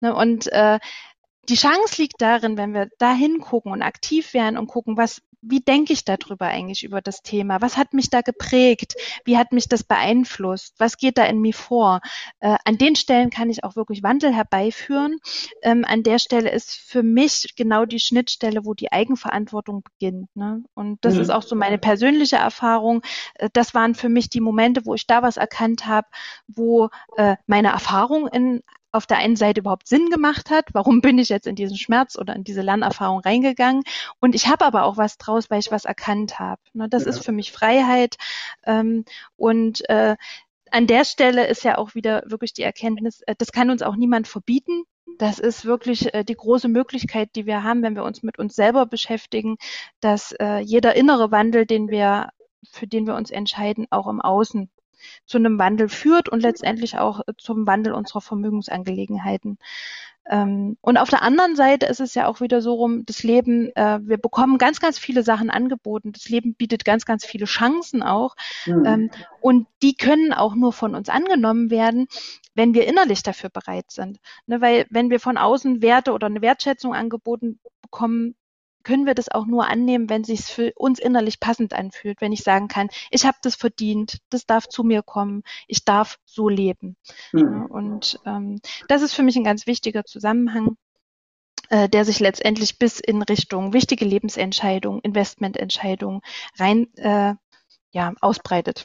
Ne? 0.00 0.14
Und 0.14 0.52
äh, 0.52 0.78
die 1.48 1.56
Chance 1.56 2.00
liegt 2.00 2.20
darin, 2.20 2.56
wenn 2.56 2.74
wir 2.74 2.88
da 2.98 3.12
hingucken 3.12 3.72
und 3.72 3.82
aktiv 3.82 4.34
werden 4.34 4.56
und 4.56 4.66
gucken, 4.66 4.96
was, 4.96 5.22
wie 5.42 5.60
denke 5.60 5.92
ich 5.92 6.04
darüber 6.04 6.46
eigentlich 6.46 6.84
über 6.84 7.00
das 7.00 7.22
Thema? 7.22 7.62
Was 7.62 7.76
hat 7.76 7.94
mich 7.94 8.10
da 8.10 8.20
geprägt? 8.20 8.94
Wie 9.24 9.38
hat 9.38 9.52
mich 9.52 9.68
das 9.68 9.82
beeinflusst? 9.82 10.74
Was 10.78 10.96
geht 10.96 11.18
da 11.18 11.24
in 11.24 11.40
mir 11.40 11.54
vor? 11.54 12.00
Äh, 12.40 12.56
an 12.64 12.76
den 12.76 12.94
Stellen 12.94 13.30
kann 13.30 13.50
ich 13.50 13.64
auch 13.64 13.74
wirklich 13.74 14.02
Wandel 14.02 14.34
herbeiführen. 14.34 15.18
Ähm, 15.62 15.84
an 15.84 16.02
der 16.02 16.18
Stelle 16.18 16.50
ist 16.50 16.74
für 16.74 17.02
mich 17.02 17.54
genau 17.56 17.84
die 17.84 18.00
Schnittstelle, 18.00 18.64
wo 18.64 18.74
die 18.74 18.92
Eigenverantwortung 18.92 19.82
beginnt. 19.82 20.28
Ne? 20.36 20.62
Und 20.74 21.04
das 21.04 21.14
mhm. 21.14 21.22
ist 21.22 21.30
auch 21.30 21.42
so 21.42 21.56
meine 21.56 21.78
persönliche 21.78 22.36
Erfahrung. 22.36 23.02
Äh, 23.34 23.48
das 23.52 23.74
waren 23.74 23.94
für 23.94 24.08
mich 24.08 24.28
die 24.28 24.40
Momente, 24.40 24.84
wo 24.84 24.94
ich 24.94 25.06
da 25.06 25.22
was 25.22 25.38
erkannt 25.38 25.86
habe, 25.86 26.08
wo 26.48 26.90
äh, 27.16 27.36
meine 27.46 27.68
Erfahrung 27.68 28.28
in 28.28 28.62
auf 28.92 29.06
der 29.06 29.18
einen 29.18 29.36
Seite 29.36 29.60
überhaupt 29.60 29.88
Sinn 29.88 30.10
gemacht 30.10 30.50
hat. 30.50 30.66
Warum 30.72 31.00
bin 31.00 31.18
ich 31.18 31.28
jetzt 31.28 31.46
in 31.46 31.54
diesen 31.54 31.76
Schmerz 31.76 32.16
oder 32.18 32.34
in 32.34 32.44
diese 32.44 32.62
Lernerfahrung 32.62 33.20
reingegangen? 33.20 33.82
Und 34.20 34.34
ich 34.34 34.48
habe 34.48 34.64
aber 34.64 34.84
auch 34.84 34.96
was 34.96 35.18
draus, 35.18 35.50
weil 35.50 35.60
ich 35.60 35.70
was 35.70 35.84
erkannt 35.84 36.38
habe. 36.38 36.60
Ne, 36.72 36.88
das 36.88 37.04
ja. 37.04 37.10
ist 37.10 37.24
für 37.24 37.32
mich 37.32 37.52
Freiheit. 37.52 38.16
Ähm, 38.64 39.04
und 39.36 39.88
äh, 39.88 40.16
an 40.70 40.86
der 40.86 41.04
Stelle 41.04 41.46
ist 41.46 41.64
ja 41.64 41.78
auch 41.78 41.94
wieder 41.94 42.22
wirklich 42.26 42.52
die 42.52 42.62
Erkenntnis, 42.62 43.22
äh, 43.22 43.34
das 43.36 43.52
kann 43.52 43.70
uns 43.70 43.82
auch 43.82 43.96
niemand 43.96 44.28
verbieten. 44.28 44.84
Das 45.18 45.38
ist 45.38 45.64
wirklich 45.64 46.14
äh, 46.14 46.24
die 46.24 46.36
große 46.36 46.68
Möglichkeit, 46.68 47.30
die 47.34 47.46
wir 47.46 47.62
haben, 47.62 47.82
wenn 47.82 47.96
wir 47.96 48.04
uns 48.04 48.22
mit 48.22 48.38
uns 48.38 48.54
selber 48.54 48.86
beschäftigen, 48.86 49.56
dass 50.00 50.32
äh, 50.32 50.58
jeder 50.58 50.96
innere 50.96 51.30
Wandel, 51.30 51.66
den 51.66 51.88
wir, 51.88 52.30
für 52.70 52.86
den 52.86 53.06
wir 53.06 53.14
uns 53.16 53.30
entscheiden, 53.30 53.86
auch 53.90 54.06
im 54.06 54.20
Außen 54.20 54.70
zu 55.26 55.38
einem 55.38 55.58
Wandel 55.58 55.88
führt 55.88 56.28
und 56.28 56.40
letztendlich 56.40 56.98
auch 56.98 57.20
zum 57.38 57.66
Wandel 57.66 57.92
unserer 57.92 58.20
Vermögensangelegenheiten. 58.20 59.58
Ähm, 60.30 60.76
und 60.80 60.96
auf 60.96 61.10
der 61.10 61.22
anderen 61.22 61.56
Seite 61.56 61.86
ist 61.86 62.00
es 62.00 62.14
ja 62.14 62.28
auch 62.28 62.40
wieder 62.40 62.62
so 62.62 62.74
rum, 62.74 63.04
das 63.04 63.24
Leben, 63.24 63.74
äh, 63.74 63.98
wir 64.02 64.16
bekommen 64.16 64.58
ganz, 64.58 64.78
ganz 64.78 64.98
viele 64.98 65.24
Sachen 65.24 65.50
angeboten. 65.50 66.12
Das 66.12 66.28
Leben 66.28 66.54
bietet 66.54 66.84
ganz, 66.84 67.04
ganz 67.04 67.24
viele 67.24 67.46
Chancen 67.46 68.02
auch. 68.02 68.36
Mhm. 68.64 68.84
Ähm, 68.84 69.10
und 69.40 69.66
die 69.82 69.94
können 69.94 70.32
auch 70.32 70.54
nur 70.54 70.72
von 70.72 70.94
uns 70.94 71.08
angenommen 71.08 71.70
werden, 71.70 72.06
wenn 72.54 72.74
wir 72.74 72.86
innerlich 72.86 73.22
dafür 73.22 73.50
bereit 73.50 73.90
sind. 73.90 74.18
Ne, 74.46 74.60
weil 74.60 74.86
wenn 74.90 75.10
wir 75.10 75.18
von 75.18 75.36
außen 75.36 75.82
Werte 75.82 76.12
oder 76.12 76.26
eine 76.26 76.42
Wertschätzung 76.42 76.94
angeboten 76.94 77.58
bekommen, 77.82 78.36
können 78.82 79.06
wir 79.06 79.14
das 79.14 79.30
auch 79.30 79.46
nur 79.46 79.68
annehmen, 79.68 80.08
wenn 80.08 80.24
sich 80.24 80.40
für 80.40 80.72
uns 80.76 80.98
innerlich 80.98 81.40
passend 81.40 81.72
anfühlt, 81.72 82.20
wenn 82.20 82.32
ich 82.32 82.42
sagen 82.42 82.68
kann, 82.68 82.88
ich 83.10 83.24
habe 83.24 83.38
das 83.42 83.54
verdient, 83.54 84.18
das 84.30 84.46
darf 84.46 84.68
zu 84.68 84.84
mir 84.84 85.02
kommen, 85.02 85.42
ich 85.66 85.84
darf 85.84 86.18
so 86.24 86.48
leben. 86.48 86.96
Mhm. 87.32 87.66
Und 87.66 88.20
ähm, 88.26 88.60
das 88.88 89.02
ist 89.02 89.14
für 89.14 89.22
mich 89.22 89.36
ein 89.36 89.44
ganz 89.44 89.66
wichtiger 89.66 90.04
Zusammenhang, 90.04 90.76
äh, 91.68 91.88
der 91.88 92.04
sich 92.04 92.20
letztendlich 92.20 92.78
bis 92.78 93.00
in 93.00 93.22
Richtung 93.22 93.72
wichtige 93.72 94.04
Lebensentscheidungen, 94.04 95.00
Investmententscheidungen 95.02 96.20
rein 96.58 96.88
äh, 96.96 97.34
ja, 97.92 98.14
ausbreitet. 98.20 98.84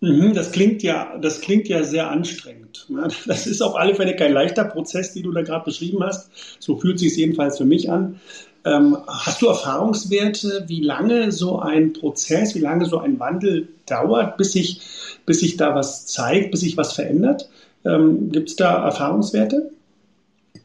Mhm, 0.00 0.34
das 0.34 0.50
klingt 0.50 0.82
ja, 0.82 1.16
das 1.18 1.40
klingt 1.40 1.68
ja 1.68 1.84
sehr 1.84 2.10
anstrengend. 2.10 2.88
Das 3.26 3.46
ist 3.46 3.62
auf 3.62 3.76
alle 3.76 3.94
Fälle 3.94 4.16
kein 4.16 4.32
leichter 4.32 4.64
Prozess, 4.64 5.14
den 5.14 5.22
du 5.22 5.30
da 5.30 5.42
gerade 5.42 5.64
beschrieben 5.64 6.02
hast. 6.02 6.30
So 6.60 6.76
fühlt 6.76 6.98
sich 6.98 7.12
es 7.12 7.16
jedenfalls 7.16 7.56
für 7.56 7.64
mich 7.64 7.88
an. 7.88 8.20
Ähm, 8.64 8.96
hast 9.08 9.42
du 9.42 9.48
Erfahrungswerte, 9.48 10.64
wie 10.68 10.82
lange 10.82 11.32
so 11.32 11.58
ein 11.58 11.92
Prozess, 11.92 12.54
wie 12.54 12.60
lange 12.60 12.86
so 12.86 12.98
ein 12.98 13.18
Wandel 13.18 13.68
dauert, 13.86 14.36
bis 14.36 14.52
sich, 14.52 14.80
bis 15.26 15.40
sich 15.40 15.56
da 15.56 15.74
was 15.74 16.06
zeigt, 16.06 16.50
bis 16.52 16.60
sich 16.60 16.76
was 16.76 16.92
verändert? 16.92 17.48
Ähm, 17.84 18.30
Gibt 18.30 18.50
es 18.50 18.56
da 18.56 18.84
Erfahrungswerte? 18.84 19.70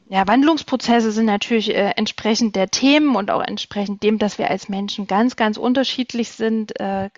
Ja, 0.09 0.25
Wandlungsprozesse 0.25 1.11
sind 1.11 1.25
natürlich 1.25 1.69
äh, 1.69 1.91
entsprechend 1.97 2.55
der 2.55 2.69
Themen 2.69 3.15
und 3.17 3.29
auch 3.29 3.41
entsprechend 3.41 4.03
dem, 4.03 4.19
dass 4.19 4.37
wir 4.37 4.49
als 4.49 4.69
Menschen 4.69 5.05
ganz, 5.05 5.35
ganz 5.35 5.57
unterschiedlich 5.57 6.31
sind, 6.31 6.79
äh, 6.79 7.09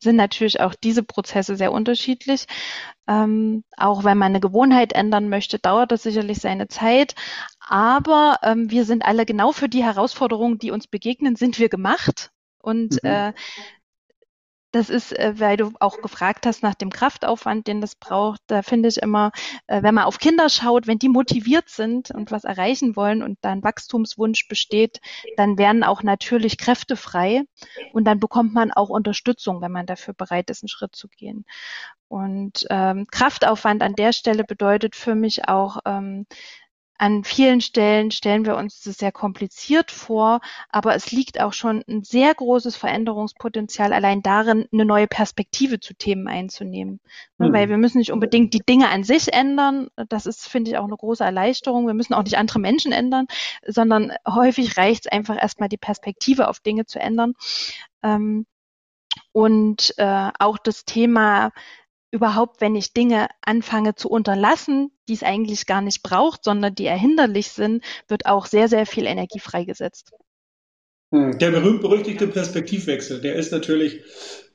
sind 0.00 0.16
natürlich 0.16 0.60
auch 0.60 0.74
diese 0.74 1.02
Prozesse 1.02 1.56
sehr 1.56 1.72
unterschiedlich. 1.72 2.46
Ähm, 3.06 3.64
auch 3.76 4.04
wenn 4.04 4.16
man 4.16 4.32
eine 4.32 4.40
Gewohnheit 4.40 4.94
ändern 4.94 5.28
möchte, 5.28 5.58
dauert 5.58 5.92
das 5.92 6.02
sicherlich 6.02 6.38
seine 6.38 6.68
Zeit. 6.68 7.14
Aber 7.60 8.38
ähm, 8.42 8.70
wir 8.70 8.86
sind 8.86 9.04
alle 9.04 9.26
genau 9.26 9.52
für 9.52 9.68
die 9.68 9.84
Herausforderungen, 9.84 10.58
die 10.58 10.70
uns 10.70 10.86
begegnen, 10.86 11.36
sind 11.36 11.58
wir 11.58 11.68
gemacht. 11.68 12.30
Und 12.60 13.02
mhm. 13.02 13.08
äh, 13.08 13.32
das 14.72 14.90
ist, 14.90 15.18
äh, 15.18 15.34
weil 15.38 15.56
du 15.56 15.72
auch 15.80 16.00
gefragt 16.02 16.44
hast 16.46 16.62
nach 16.62 16.74
dem 16.74 16.90
Kraftaufwand, 16.90 17.66
den 17.66 17.80
das 17.80 17.94
braucht. 17.94 18.40
Da 18.48 18.62
finde 18.62 18.88
ich 18.88 18.98
immer, 18.98 19.32
äh, 19.66 19.82
wenn 19.82 19.94
man 19.94 20.04
auf 20.04 20.18
Kinder 20.18 20.48
schaut, 20.48 20.86
wenn 20.86 20.98
die 20.98 21.08
motiviert 21.08 21.68
sind 21.68 22.10
und 22.10 22.30
was 22.30 22.44
erreichen 22.44 22.94
wollen 22.94 23.22
und 23.22 23.38
da 23.40 23.50
ein 23.50 23.62
Wachstumswunsch 23.62 24.46
besteht, 24.48 25.00
dann 25.36 25.56
werden 25.58 25.84
auch 25.84 26.02
natürlich 26.02 26.58
Kräfte 26.58 26.96
frei 26.96 27.42
und 27.92 28.04
dann 28.04 28.20
bekommt 28.20 28.52
man 28.52 28.70
auch 28.70 28.90
Unterstützung, 28.90 29.62
wenn 29.62 29.72
man 29.72 29.86
dafür 29.86 30.14
bereit 30.14 30.50
ist, 30.50 30.62
einen 30.62 30.68
Schritt 30.68 30.94
zu 30.94 31.08
gehen. 31.08 31.44
Und 32.08 32.66
ähm, 32.70 33.06
Kraftaufwand 33.10 33.82
an 33.82 33.94
der 33.94 34.12
Stelle 34.12 34.44
bedeutet 34.44 34.96
für 34.96 35.14
mich 35.14 35.48
auch, 35.48 35.78
ähm, 35.86 36.26
an 36.98 37.22
vielen 37.22 37.60
Stellen 37.60 38.10
stellen 38.10 38.44
wir 38.44 38.56
uns 38.56 38.82
das 38.82 38.98
sehr 38.98 39.12
kompliziert 39.12 39.92
vor, 39.92 40.40
aber 40.68 40.96
es 40.96 41.12
liegt 41.12 41.40
auch 41.40 41.52
schon 41.52 41.82
ein 41.88 42.02
sehr 42.02 42.34
großes 42.34 42.76
Veränderungspotenzial 42.76 43.92
allein 43.92 44.20
darin, 44.20 44.66
eine 44.72 44.84
neue 44.84 45.06
Perspektive 45.06 45.78
zu 45.78 45.94
Themen 45.94 46.26
einzunehmen. 46.26 47.00
Mhm. 47.38 47.52
Weil 47.52 47.68
wir 47.68 47.78
müssen 47.78 47.98
nicht 47.98 48.12
unbedingt 48.12 48.52
die 48.52 48.64
Dinge 48.66 48.88
an 48.88 49.04
sich 49.04 49.32
ändern. 49.32 49.88
Das 50.08 50.26
ist, 50.26 50.48
finde 50.48 50.72
ich, 50.72 50.76
auch 50.76 50.84
eine 50.84 50.96
große 50.96 51.22
Erleichterung. 51.22 51.86
Wir 51.86 51.94
müssen 51.94 52.14
auch 52.14 52.24
nicht 52.24 52.36
andere 52.36 52.58
Menschen 52.58 52.90
ändern, 52.90 53.26
sondern 53.64 54.12
häufig 54.26 54.76
reicht 54.76 55.06
es 55.06 55.12
einfach 55.12 55.40
erstmal 55.40 55.68
die 55.68 55.76
Perspektive 55.76 56.48
auf 56.48 56.58
Dinge 56.58 56.86
zu 56.86 56.98
ändern. 56.98 57.34
Ähm, 58.02 58.44
und 59.32 59.94
äh, 59.98 60.30
auch 60.38 60.58
das 60.58 60.84
Thema 60.84 61.52
überhaupt, 62.10 62.60
wenn 62.60 62.74
ich 62.74 62.92
Dinge 62.92 63.28
anfange 63.42 63.94
zu 63.94 64.08
unterlassen, 64.08 64.90
die 65.08 65.14
es 65.14 65.22
eigentlich 65.22 65.66
gar 65.66 65.80
nicht 65.80 66.02
braucht, 66.02 66.44
sondern 66.44 66.74
die 66.74 66.86
erhinderlich 66.86 67.50
sind, 67.50 67.84
wird 68.08 68.26
auch 68.26 68.46
sehr, 68.46 68.68
sehr 68.68 68.86
viel 68.86 69.06
Energie 69.06 69.40
freigesetzt. 69.40 70.12
Hm, 71.12 71.38
der 71.38 71.50
berühmt-berüchtigte 71.50 72.26
Perspektivwechsel, 72.26 73.20
der 73.20 73.36
ist 73.36 73.52
natürlich 73.52 74.00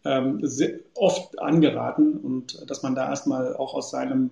ähm, 0.06 0.48
oft 0.94 1.40
angeraten 1.40 2.18
und 2.18 2.70
dass 2.70 2.84
man 2.84 2.96
da 2.96 3.10
erstmal 3.10 3.56
auch 3.56 3.74
aus 3.74 3.92
seinem 3.92 4.30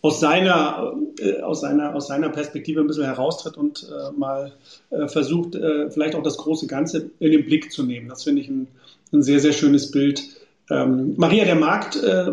aus 0.00 0.18
seiner, 0.18 0.96
äh, 1.20 1.40
aus 1.42 1.60
seiner, 1.60 1.94
aus 1.94 2.08
seiner 2.08 2.28
Perspektive 2.28 2.80
ein 2.80 2.88
bisschen 2.88 3.04
heraustritt 3.04 3.56
und 3.56 3.88
äh, 3.88 4.10
mal 4.18 4.52
äh, 4.90 5.06
versucht, 5.06 5.54
äh, 5.54 5.90
vielleicht 5.90 6.16
auch 6.16 6.24
das 6.24 6.38
große 6.38 6.66
Ganze 6.66 7.10
in 7.20 7.30
den 7.30 7.44
Blick 7.44 7.70
zu 7.70 7.84
nehmen. 7.84 8.08
Das 8.08 8.24
finde 8.24 8.42
ich 8.42 8.48
ein, 8.48 8.66
ein 9.12 9.22
sehr, 9.22 9.38
sehr 9.38 9.52
schönes 9.52 9.92
Bild 9.92 10.24
ähm, 10.72 11.14
Maria, 11.16 11.44
der 11.44 11.56
Markt, 11.56 12.02
äh, 12.02 12.32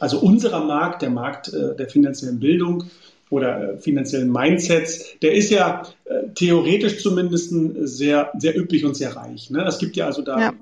also 0.00 0.18
unserer 0.18 0.64
Markt, 0.64 1.02
der 1.02 1.10
Markt 1.10 1.52
äh, 1.52 1.76
der 1.76 1.88
finanziellen 1.88 2.40
Bildung 2.40 2.84
oder 3.30 3.74
äh, 3.74 3.78
finanziellen 3.78 4.30
Mindsets, 4.30 5.18
der 5.22 5.32
ist 5.32 5.50
ja 5.50 5.82
äh, 6.04 6.28
theoretisch 6.34 7.02
zumindest 7.02 7.54
sehr, 7.80 8.30
sehr 8.36 8.58
üppig 8.58 8.84
und 8.84 8.96
sehr 8.96 9.14
reich. 9.14 9.50
Ne? 9.50 9.64
Es 9.64 9.78
gibt 9.78 9.96
ja 9.96 10.06
also 10.06 10.22
da 10.22 10.40
ja. 10.40 10.52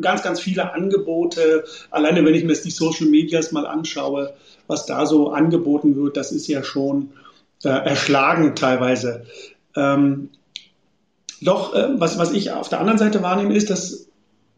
ganz, 0.00 0.22
ganz 0.22 0.40
viele 0.40 0.72
Angebote. 0.72 1.64
Alleine 1.90 2.24
wenn 2.24 2.34
ich 2.34 2.44
mir 2.44 2.52
jetzt 2.52 2.64
die 2.64 2.70
Social 2.70 3.06
Medias 3.06 3.52
mal 3.52 3.66
anschaue, 3.66 4.34
was 4.66 4.86
da 4.86 5.06
so 5.06 5.30
angeboten 5.30 5.96
wird, 5.96 6.16
das 6.16 6.32
ist 6.32 6.48
ja 6.48 6.62
schon 6.62 7.10
äh, 7.64 7.68
erschlagend 7.68 8.58
teilweise. 8.58 9.24
Ähm, 9.76 10.30
doch, 11.40 11.74
äh, 11.74 11.88
was, 11.94 12.18
was 12.18 12.32
ich 12.32 12.50
auf 12.50 12.68
der 12.68 12.80
anderen 12.80 12.98
Seite 12.98 13.22
wahrnehme, 13.22 13.54
ist, 13.54 13.70
dass 13.70 14.07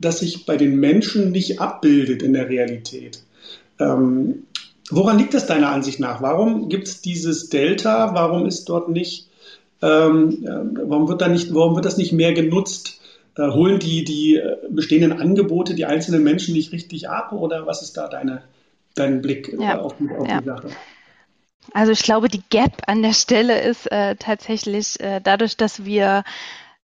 das 0.01 0.21
sich 0.21 0.47
bei 0.47 0.57
den 0.57 0.77
Menschen 0.81 1.31
nicht 1.31 1.61
abbildet 1.61 2.23
in 2.23 2.33
der 2.33 2.49
Realität. 2.49 3.23
Ähm, 3.79 4.45
woran 4.91 5.19
liegt 5.19 5.35
das 5.35 5.47
deiner 5.47 5.71
Ansicht 5.71 6.01
nach? 6.01 6.23
Warum 6.23 6.69
gibt 6.69 6.89
es 6.89 7.01
dieses 7.01 7.49
Delta? 7.51 8.15
Warum 8.15 8.47
ist 8.47 8.69
dort 8.69 8.89
nicht, 8.89 9.29
ähm, 9.83 10.45
äh, 10.45 10.89
warum 10.89 11.09
wird 11.09 11.21
da 11.21 11.29
nicht, 11.29 11.55
warum 11.55 11.75
wird 11.75 11.85
das 11.85 11.97
nicht 11.97 12.13
mehr 12.13 12.33
genutzt? 12.33 13.01
Äh, 13.37 13.49
holen 13.51 13.79
die, 13.79 14.05
die 14.05 14.37
äh, 14.37 14.57
bestehenden 14.69 15.13
Angebote 15.13 15.75
die 15.75 15.85
einzelnen 15.85 16.25
Menschen 16.25 16.55
nicht 16.55 16.73
richtig 16.73 17.09
ab 17.09 17.33
oder 17.33 17.67
was 17.67 17.83
ist 17.83 17.97
da 17.97 18.09
deine, 18.09 18.43
dein 18.95 19.23
Blick 19.23 19.53
äh, 19.53 19.63
ja. 19.63 19.81
auf, 19.81 19.95
die, 19.99 20.11
auf 20.11 20.29
ja. 20.29 20.41
die 20.41 20.47
Sache? 20.47 20.69
Also 21.73 21.93
ich 21.93 22.03
glaube, 22.03 22.29
die 22.29 22.43
Gap 22.51 22.83
an 22.87 23.03
der 23.03 23.13
Stelle 23.13 23.61
ist 23.61 23.91
äh, 23.93 24.17
tatsächlich 24.17 24.99
äh, 25.01 25.21
dadurch, 25.23 25.57
dass 25.57 25.85
wir 25.85 26.25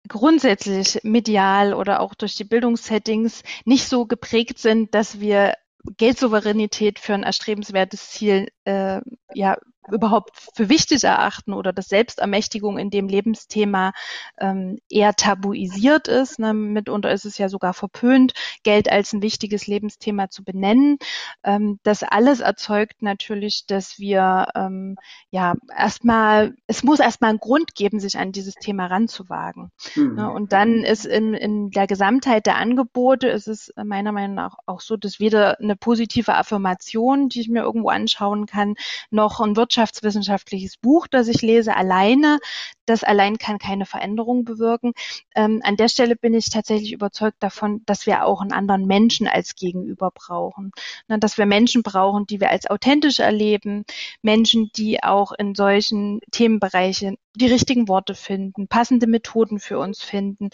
grundsätzlich 0.07 0.99
medial 1.03 1.73
oder 1.73 1.99
auch 1.99 2.13
durch 2.15 2.35
die 2.35 2.43
Bildungssettings 2.43 3.43
nicht 3.65 3.87
so 3.87 4.05
geprägt 4.05 4.59
sind, 4.59 4.93
dass 4.93 5.19
wir 5.19 5.55
Geldsouveränität 5.97 6.99
für 6.99 7.13
ein 7.13 7.23
erstrebenswertes 7.23 8.09
Ziel 8.09 8.47
äh, 8.65 9.01
ja 9.33 9.57
überhaupt 9.89 10.31
für 10.53 10.69
wichtig 10.69 11.03
erachten 11.03 11.53
oder 11.53 11.73
dass 11.73 11.89
Selbstermächtigung 11.89 12.77
in 12.77 12.89
dem 12.89 13.07
Lebensthema 13.07 13.93
ähm, 14.39 14.79
eher 14.89 15.13
tabuisiert 15.15 16.07
ist. 16.07 16.39
Ne? 16.39 16.53
Mitunter 16.53 17.11
ist 17.11 17.25
es 17.25 17.37
ja 17.37 17.49
sogar 17.49 17.73
verpönt, 17.73 18.33
Geld 18.63 18.91
als 18.91 19.13
ein 19.13 19.21
wichtiges 19.21 19.67
Lebensthema 19.67 20.29
zu 20.29 20.43
benennen. 20.43 20.97
Ähm, 21.43 21.79
das 21.83 22.03
alles 22.03 22.41
erzeugt 22.41 23.01
natürlich, 23.01 23.65
dass 23.65 23.97
wir 23.97 24.47
ähm, 24.55 24.97
ja 25.31 25.55
erstmal, 25.75 26.55
es 26.67 26.83
muss 26.83 26.99
erstmal 26.99 27.31
einen 27.31 27.39
Grund 27.39 27.75
geben, 27.75 27.99
sich 27.99 28.17
an 28.17 28.31
dieses 28.31 28.55
Thema 28.55 28.85
ranzuwagen. 28.85 29.71
Mhm. 29.95 30.15
Ne? 30.15 30.31
Und 30.31 30.53
dann 30.53 30.83
ist 30.83 31.05
in, 31.05 31.33
in 31.33 31.71
der 31.71 31.87
Gesamtheit 31.87 32.45
der 32.45 32.57
Angebote 32.57 33.27
ist 33.27 33.47
es 33.47 33.73
meiner 33.83 34.11
Meinung 34.11 34.35
nach 34.35 34.57
auch 34.65 34.81
so, 34.81 34.97
dass 34.97 35.19
weder 35.19 35.59
eine 35.59 35.75
positive 35.75 36.35
Affirmation, 36.35 37.29
die 37.29 37.41
ich 37.41 37.49
mir 37.49 37.61
irgendwo 37.61 37.89
anschauen 37.89 38.45
kann, 38.45 38.75
noch 39.09 39.39
ein 39.39 39.55
wirtschaftswissenschaftliches 39.71 40.77
Buch, 40.77 41.07
das 41.07 41.27
ich 41.27 41.41
lese, 41.41 41.75
alleine. 41.75 42.39
Das 42.85 43.03
allein 43.03 43.37
kann 43.37 43.57
keine 43.57 43.85
Veränderung 43.85 44.43
bewirken. 44.43 44.91
Ähm, 45.33 45.61
an 45.63 45.77
der 45.77 45.87
Stelle 45.87 46.17
bin 46.17 46.33
ich 46.33 46.49
tatsächlich 46.49 46.91
überzeugt 46.91 47.37
davon, 47.39 47.81
dass 47.85 48.05
wir 48.05 48.25
auch 48.25 48.41
einen 48.41 48.51
anderen 48.51 48.85
Menschen 48.85 49.27
als 49.27 49.55
Gegenüber 49.55 50.11
brauchen. 50.13 50.71
Ne, 51.07 51.19
dass 51.19 51.37
wir 51.37 51.45
Menschen 51.45 51.83
brauchen, 51.83 52.25
die 52.27 52.41
wir 52.41 52.49
als 52.49 52.69
authentisch 52.69 53.19
erleben, 53.19 53.85
Menschen, 54.21 54.71
die 54.75 55.01
auch 55.03 55.31
in 55.31 55.55
solchen 55.55 56.19
Themenbereichen 56.31 57.17
die 57.35 57.47
richtigen 57.47 57.87
Worte 57.87 58.13
finden, 58.13 58.67
passende 58.67 59.07
Methoden 59.07 59.59
für 59.59 59.79
uns 59.79 60.03
finden, 60.03 60.49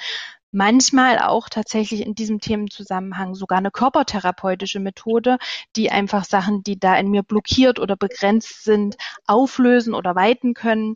manchmal 0.52 1.20
auch 1.20 1.50
tatsächlich 1.50 2.02
in 2.06 2.16
diesem 2.16 2.40
Themenzusammenhang 2.40 3.36
sogar 3.36 3.58
eine 3.58 3.72
körpertherapeutische 3.72 4.80
Methode, 4.80 5.38
die 5.76 5.92
einfach 5.92 6.24
Sachen, 6.24 6.64
die 6.64 6.80
da 6.80 6.96
in 6.98 7.10
mir 7.10 7.24
blockiert 7.24 7.80
oder 7.80 7.96
begrenzt 7.96 8.64
sind, 8.64 8.98
auflösen 9.26 9.94
oder 9.94 10.16
weiten 10.16 10.54
können. 10.54 10.96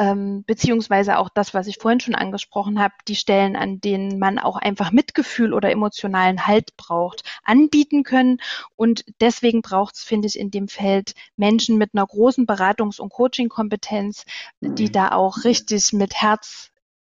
Ähm, 0.00 0.44
beziehungsweise 0.46 1.18
auch 1.18 1.28
das, 1.28 1.52
was 1.52 1.66
ich 1.66 1.76
vorhin 1.76 2.00
schon 2.00 2.14
angesprochen 2.14 2.80
habe, 2.80 2.94
die 3.06 3.16
Stellen, 3.16 3.54
an 3.54 3.82
denen 3.82 4.18
man 4.18 4.38
auch 4.38 4.56
einfach 4.56 4.92
Mitgefühl 4.92 5.52
oder 5.52 5.70
emotionalen 5.70 6.46
Halt 6.46 6.74
braucht, 6.78 7.22
anbieten 7.44 8.02
können. 8.02 8.38
Und 8.76 9.04
deswegen 9.20 9.60
braucht 9.60 9.96
es, 9.96 10.02
finde 10.02 10.26
ich, 10.26 10.38
in 10.38 10.50
dem 10.50 10.68
Feld 10.68 11.12
Menschen 11.36 11.76
mit 11.76 11.90
einer 11.92 12.06
großen 12.06 12.46
Beratungs- 12.46 12.98
und 12.98 13.10
Coaching-Kompetenz, 13.10 14.24
die 14.62 14.86
mhm. 14.86 14.92
da 14.92 15.12
auch 15.12 15.44
richtig 15.44 15.92
mit 15.92 16.14
Herz 16.14 16.69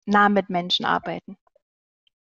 nah 0.05 0.29
mit 0.29 0.49
Menschen 0.49 0.85
arbeiten. 0.85 1.37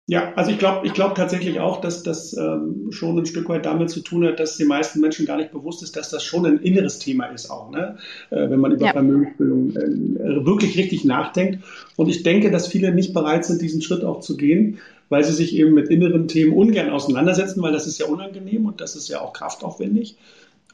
Ja, 0.09 0.33
also 0.35 0.51
ich 0.51 0.57
glaube 0.57 0.87
ich 0.87 0.93
glaube 0.93 1.15
tatsächlich 1.15 1.59
auch, 1.59 1.81
dass 1.81 2.01
das 2.01 2.31
ähm, 2.31 2.91
schon 2.91 3.19
ein 3.19 3.25
Stück 3.25 3.49
weit 3.49 3.65
damit 3.65 3.89
zu 3.89 3.99
tun 3.99 4.25
hat, 4.25 4.39
dass 4.39 4.55
den 4.55 4.69
meisten 4.69 5.01
Menschen 5.01 5.25
gar 5.25 5.35
nicht 5.35 5.51
bewusst 5.51 5.83
ist, 5.83 5.97
dass 5.97 6.09
das 6.09 6.23
schon 6.23 6.45
ein 6.45 6.59
inneres 6.59 6.99
Thema 6.99 7.25
ist 7.25 7.49
auch, 7.49 7.71
ne? 7.71 7.97
Äh, 8.29 8.49
wenn 8.49 8.61
man 8.61 8.71
über 8.71 8.85
ja. 8.85 8.93
Vermögensbildung 8.93 9.75
äh, 9.75 10.45
wirklich 10.45 10.77
richtig 10.77 11.03
nachdenkt. 11.03 11.61
Und 11.97 12.07
ich 12.07 12.23
denke, 12.23 12.51
dass 12.51 12.69
viele 12.69 12.93
nicht 12.93 13.13
bereit 13.13 13.43
sind, 13.43 13.61
diesen 13.61 13.81
Schritt 13.81 14.05
auch 14.05 14.21
zu 14.21 14.37
gehen, 14.37 14.79
weil 15.09 15.25
sie 15.25 15.33
sich 15.33 15.53
eben 15.57 15.73
mit 15.73 15.89
inneren 15.89 16.29
Themen 16.29 16.53
ungern 16.53 16.89
auseinandersetzen, 16.89 17.61
weil 17.61 17.73
das 17.73 17.85
ist 17.85 17.97
ja 17.97 18.05
unangenehm 18.05 18.65
und 18.65 18.79
das 18.79 18.95
ist 18.95 19.09
ja 19.09 19.19
auch 19.19 19.33
kraftaufwendig. 19.33 20.15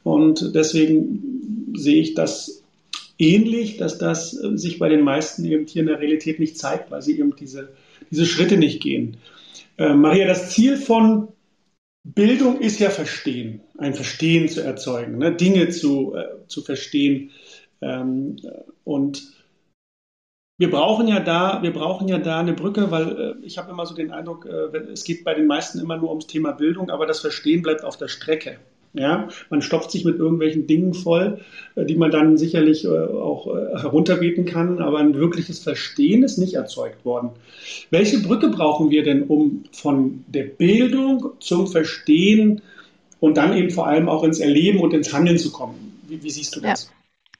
Und 0.04 0.54
deswegen 0.54 1.72
sehe 1.74 2.00
ich 2.00 2.14
das 2.14 2.63
ähnlich, 3.18 3.76
dass 3.76 3.98
das 3.98 4.34
äh, 4.34 4.56
sich 4.56 4.78
bei 4.78 4.88
den 4.88 5.02
meisten 5.02 5.44
eben 5.44 5.66
hier 5.66 5.82
in 5.82 5.88
der 5.88 6.00
Realität 6.00 6.38
nicht 6.38 6.58
zeigt, 6.58 6.90
weil 6.90 7.02
sie 7.02 7.18
eben 7.18 7.34
diese, 7.36 7.74
diese 8.10 8.26
Schritte 8.26 8.56
nicht 8.56 8.82
gehen. 8.82 9.18
Äh, 9.76 9.94
Maria, 9.94 10.26
das 10.26 10.50
Ziel 10.50 10.76
von 10.76 11.28
Bildung 12.04 12.60
ist 12.60 12.80
ja 12.80 12.90
Verstehen, 12.90 13.62
ein 13.78 13.94
Verstehen 13.94 14.48
zu 14.48 14.60
erzeugen, 14.60 15.18
ne? 15.18 15.34
Dinge 15.34 15.70
zu, 15.70 16.14
äh, 16.14 16.46
zu 16.48 16.60
verstehen. 16.62 17.30
Ähm, 17.80 18.36
und 18.84 19.22
wir 20.58 20.70
brauchen 20.70 21.08
ja 21.08 21.18
da, 21.20 21.62
wir 21.62 21.72
brauchen 21.72 22.06
ja 22.06 22.18
da 22.18 22.38
eine 22.40 22.52
Brücke, 22.52 22.90
weil 22.90 23.18
äh, 23.18 23.34
ich 23.46 23.58
habe 23.58 23.70
immer 23.70 23.86
so 23.86 23.94
den 23.94 24.12
Eindruck, 24.12 24.46
äh, 24.46 24.76
es 24.92 25.04
geht 25.04 25.24
bei 25.24 25.34
den 25.34 25.46
meisten 25.46 25.80
immer 25.80 25.96
nur 25.96 26.10
ums 26.10 26.26
Thema 26.26 26.52
Bildung, 26.52 26.90
aber 26.90 27.06
das 27.06 27.20
Verstehen 27.20 27.62
bleibt 27.62 27.82
auf 27.82 27.96
der 27.96 28.08
Strecke. 28.08 28.58
Ja, 28.96 29.28
man 29.50 29.60
stopft 29.60 29.90
sich 29.90 30.04
mit 30.04 30.18
irgendwelchen 30.18 30.68
Dingen 30.68 30.94
voll, 30.94 31.40
äh, 31.74 31.84
die 31.84 31.96
man 31.96 32.12
dann 32.12 32.38
sicherlich 32.38 32.84
äh, 32.84 32.88
auch 32.88 33.48
äh, 33.48 33.80
herunterbeten 33.80 34.44
kann, 34.44 34.80
aber 34.80 34.98
ein 34.98 35.14
wirkliches 35.14 35.58
Verstehen 35.58 36.22
ist 36.22 36.38
nicht 36.38 36.54
erzeugt 36.54 37.04
worden. 37.04 37.30
Welche 37.90 38.20
Brücke 38.20 38.50
brauchen 38.50 38.90
wir 38.90 39.02
denn, 39.02 39.24
um 39.24 39.64
von 39.72 40.24
der 40.28 40.44
Bildung 40.44 41.30
zum 41.40 41.66
Verstehen 41.66 42.62
und 43.18 43.36
dann 43.36 43.56
eben 43.56 43.70
vor 43.70 43.88
allem 43.88 44.08
auch 44.08 44.22
ins 44.22 44.38
Erleben 44.38 44.78
und 44.78 44.94
ins 44.94 45.12
Handeln 45.12 45.38
zu 45.38 45.50
kommen? 45.50 46.00
Wie, 46.06 46.22
wie 46.22 46.30
siehst 46.30 46.54
du 46.54 46.60
das? 46.60 46.84
Ja. 46.84 46.90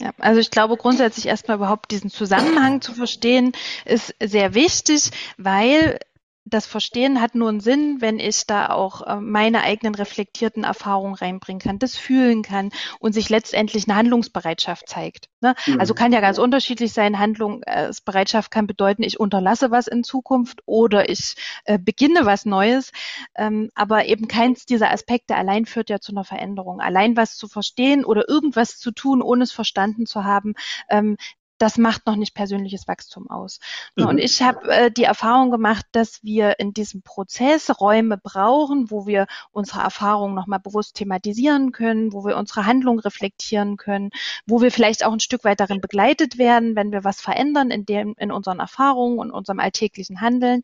Ja, 0.00 0.10
also 0.18 0.40
ich 0.40 0.50
glaube 0.50 0.76
grundsätzlich 0.76 1.26
erstmal 1.26 1.56
überhaupt 1.56 1.92
diesen 1.92 2.10
Zusammenhang 2.10 2.80
zu 2.80 2.92
verstehen 2.94 3.52
ist 3.84 4.12
sehr 4.20 4.52
wichtig, 4.52 5.10
weil 5.38 6.00
das 6.46 6.66
Verstehen 6.66 7.20
hat 7.20 7.34
nur 7.34 7.48
einen 7.48 7.60
Sinn, 7.60 8.00
wenn 8.00 8.18
ich 8.18 8.46
da 8.46 8.68
auch 8.68 9.02
äh, 9.02 9.16
meine 9.16 9.62
eigenen 9.62 9.94
reflektierten 9.94 10.64
Erfahrungen 10.64 11.14
reinbringen 11.14 11.60
kann, 11.60 11.78
das 11.78 11.96
fühlen 11.96 12.42
kann 12.42 12.70
und 13.00 13.12
sich 13.12 13.30
letztendlich 13.30 13.88
eine 13.88 13.96
Handlungsbereitschaft 13.96 14.88
zeigt. 14.88 15.28
Ne? 15.40 15.54
Mhm. 15.66 15.80
Also 15.80 15.94
kann 15.94 16.12
ja 16.12 16.20
ganz 16.20 16.38
unterschiedlich 16.38 16.92
sein. 16.92 17.18
Handlungsbereitschaft 17.18 18.50
kann 18.50 18.66
bedeuten, 18.66 19.02
ich 19.02 19.18
unterlasse 19.18 19.70
was 19.70 19.86
in 19.86 20.04
Zukunft 20.04 20.60
oder 20.66 21.08
ich 21.08 21.34
äh, 21.64 21.78
beginne 21.78 22.26
was 22.26 22.44
Neues. 22.44 22.92
Ähm, 23.34 23.70
aber 23.74 24.04
eben 24.04 24.28
keins 24.28 24.66
dieser 24.66 24.90
Aspekte 24.90 25.36
allein 25.36 25.64
führt 25.64 25.88
ja 25.88 25.98
zu 25.98 26.12
einer 26.12 26.24
Veränderung. 26.24 26.80
Allein 26.80 27.16
was 27.16 27.36
zu 27.36 27.48
verstehen 27.48 28.04
oder 28.04 28.28
irgendwas 28.28 28.78
zu 28.78 28.90
tun, 28.90 29.22
ohne 29.22 29.44
es 29.44 29.52
verstanden 29.52 30.04
zu 30.04 30.24
haben, 30.24 30.54
ähm, 30.90 31.16
das 31.58 31.78
macht 31.78 32.06
noch 32.06 32.16
nicht 32.16 32.34
persönliches 32.34 32.88
Wachstum 32.88 33.30
aus. 33.30 33.60
Mhm. 33.96 34.06
Und 34.06 34.18
ich 34.18 34.42
habe 34.42 34.68
äh, 34.68 34.90
die 34.90 35.04
Erfahrung 35.04 35.50
gemacht, 35.50 35.86
dass 35.92 36.22
wir 36.22 36.58
in 36.58 36.72
diesem 36.72 37.02
Prozess 37.02 37.80
Räume 37.80 38.18
brauchen, 38.18 38.90
wo 38.90 39.06
wir 39.06 39.26
unsere 39.52 39.80
Erfahrungen 39.80 40.34
nochmal 40.34 40.60
bewusst 40.60 40.96
thematisieren 40.96 41.72
können, 41.72 42.12
wo 42.12 42.24
wir 42.24 42.36
unsere 42.36 42.66
Handlung 42.66 42.98
reflektieren 42.98 43.76
können, 43.76 44.10
wo 44.46 44.60
wir 44.60 44.72
vielleicht 44.72 45.04
auch 45.04 45.12
ein 45.12 45.20
Stück 45.20 45.44
weit 45.44 45.60
darin 45.60 45.80
begleitet 45.80 46.38
werden, 46.38 46.76
wenn 46.76 46.92
wir 46.92 47.04
was 47.04 47.20
verändern 47.20 47.70
in, 47.70 47.86
dem, 47.86 48.14
in 48.18 48.32
unseren 48.32 48.60
Erfahrungen 48.60 49.18
und 49.18 49.30
unserem 49.30 49.60
alltäglichen 49.60 50.20
Handeln. 50.20 50.62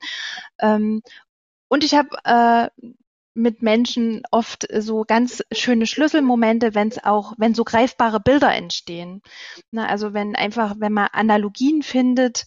Ähm, 0.59 1.03
und 1.69 1.85
ich 1.85 1.95
habe 1.95 2.09
äh, 2.25 2.69
mit 3.35 3.63
Menschen 3.63 4.23
oft 4.31 4.67
so 4.79 5.05
ganz 5.07 5.43
schöne 5.53 5.87
Schlüsselmomente, 5.87 6.75
wenn 6.75 6.89
es 6.89 7.03
auch, 7.03 7.35
wenn 7.39 7.55
so 7.55 7.65
greifbare 7.65 8.21
Bilder 8.21 8.53
entstehen. 8.53 9.23
Na, 9.71 9.87
also 9.87 10.13
wenn 10.13 10.37
einfach, 10.37 10.75
wenn 10.79 10.93
man 10.93 11.09
Analogien 11.13 11.83
findet, 11.83 12.47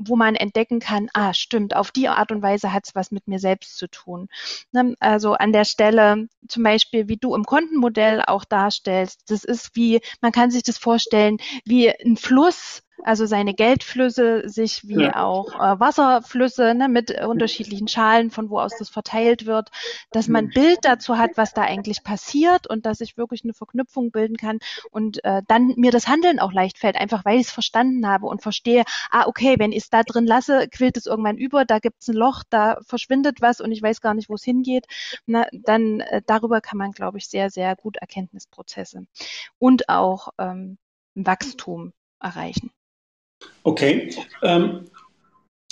wo 0.00 0.16
man 0.16 0.34
entdecken 0.34 0.80
kann, 0.80 1.08
ah, 1.12 1.34
stimmt, 1.34 1.76
auf 1.76 1.90
die 1.90 2.08
Art 2.08 2.32
und 2.32 2.42
Weise 2.42 2.72
hat 2.72 2.86
es 2.86 2.94
was 2.94 3.10
mit 3.10 3.28
mir 3.28 3.38
selbst 3.38 3.76
zu 3.76 3.88
tun. 3.88 4.28
Ne, 4.72 4.94
also 5.00 5.34
an 5.34 5.52
der 5.52 5.64
Stelle 5.64 6.28
zum 6.48 6.62
Beispiel, 6.62 7.08
wie 7.08 7.18
du 7.18 7.34
im 7.34 7.44
Kontenmodell 7.44 8.22
auch 8.26 8.44
darstellst, 8.44 9.30
das 9.30 9.44
ist 9.44 9.76
wie, 9.76 10.00
man 10.20 10.32
kann 10.32 10.50
sich 10.50 10.62
das 10.62 10.78
vorstellen, 10.78 11.38
wie 11.64 11.90
ein 11.90 12.16
Fluss, 12.16 12.82
also 13.04 13.26
seine 13.26 13.54
Geldflüsse 13.54 14.48
sich 14.48 14.86
wie 14.86 15.04
ja. 15.04 15.22
auch 15.22 15.54
äh, 15.54 15.80
Wasserflüsse 15.80 16.74
ne, 16.74 16.88
mit 16.88 17.10
unterschiedlichen 17.24 17.88
Schalen, 17.88 18.30
von 18.30 18.50
wo 18.50 18.58
aus 18.58 18.76
das 18.78 18.88
verteilt 18.88 19.46
wird, 19.46 19.70
dass 20.10 20.28
man 20.28 20.46
ein 20.46 20.50
Bild 20.50 20.78
dazu 20.82 21.18
hat, 21.18 21.32
was 21.36 21.52
da 21.52 21.62
eigentlich 21.62 22.02
passiert 22.02 22.66
und 22.66 22.86
dass 22.86 23.00
ich 23.00 23.16
wirklich 23.16 23.44
eine 23.44 23.54
Verknüpfung 23.54 24.10
bilden 24.10 24.36
kann 24.36 24.58
und 24.90 25.24
äh, 25.24 25.42
dann 25.46 25.74
mir 25.76 25.90
das 25.90 26.08
Handeln 26.08 26.38
auch 26.38 26.52
leicht 26.52 26.78
fällt, 26.78 26.96
einfach 26.96 27.24
weil 27.24 27.38
ich 27.38 27.46
es 27.46 27.52
verstanden 27.52 28.06
habe 28.06 28.26
und 28.26 28.42
verstehe, 28.42 28.84
ah, 29.10 29.26
okay, 29.26 29.56
wenn 29.58 29.72
ich 29.72 29.84
es 29.84 29.90
da 29.90 30.02
drin 30.02 30.26
lasse, 30.26 30.68
quillt 30.68 30.96
es 30.96 31.06
irgendwann 31.06 31.38
über, 31.38 31.64
da 31.64 31.78
gibt 31.78 32.02
es 32.02 32.08
ein 32.08 32.16
Loch, 32.16 32.42
da 32.48 32.78
verschwindet 32.86 33.40
was 33.40 33.60
und 33.60 33.72
ich 33.72 33.82
weiß 33.82 34.00
gar 34.00 34.14
nicht, 34.14 34.28
wo 34.28 34.34
es 34.34 34.44
hingeht. 34.44 34.86
Na, 35.26 35.46
dann 35.52 36.00
äh, 36.00 36.22
darüber 36.26 36.60
kann 36.60 36.78
man, 36.78 36.92
glaube 36.92 37.18
ich, 37.18 37.28
sehr, 37.28 37.50
sehr 37.50 37.76
gut 37.76 37.96
Erkenntnisprozesse 37.96 39.06
und 39.58 39.88
auch 39.88 40.28
ähm, 40.38 40.78
Wachstum 41.14 41.92
erreichen. 42.20 42.70
Okay. 43.62 44.14
Ähm, 44.42 44.86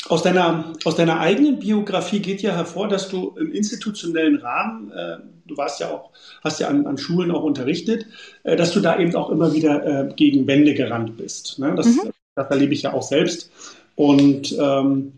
aus, 0.09 0.23
deiner, 0.23 0.73
aus 0.85 0.97
deiner 0.97 1.21
eigenen 1.21 1.59
Biografie 1.59 2.21
geht 2.21 2.43
ja 2.43 2.55
hervor, 2.55 2.89
dass 2.89 3.09
du 3.09 3.37
im 3.39 3.53
institutionellen 3.53 4.37
Rahmen, 4.37 4.91
äh, 4.93 5.19
du 5.47 5.57
warst 5.57 5.81
ja 5.81 5.91
auch, 5.91 6.11
hast 6.43 6.61
ja 6.61 6.69
an, 6.69 6.87
an 6.87 6.99
Schulen 6.99 7.31
auch 7.31 7.43
unterrichtet, 7.43 8.07
äh, 8.45 8.57
dass 8.57 8.73
du 8.73 8.81
da 8.81 8.99
eben 8.99 9.15
auch 9.17 9.31
immer 9.31 9.53
wieder 9.53 9.85
äh, 9.87 10.15
gegen 10.15 10.47
Wände 10.47 10.75
gerannt 10.75 11.17
bist. 11.17 11.59
Ne? 11.59 11.75
Das, 11.75 11.87
mhm. 11.87 12.11
das 12.35 12.49
erlebe 12.51 12.75
ich 12.75 12.83
ja 12.83 12.93
auch 12.93 13.03
selbst. 13.03 13.51
Und 13.97 14.57
ähm, 14.59 15.15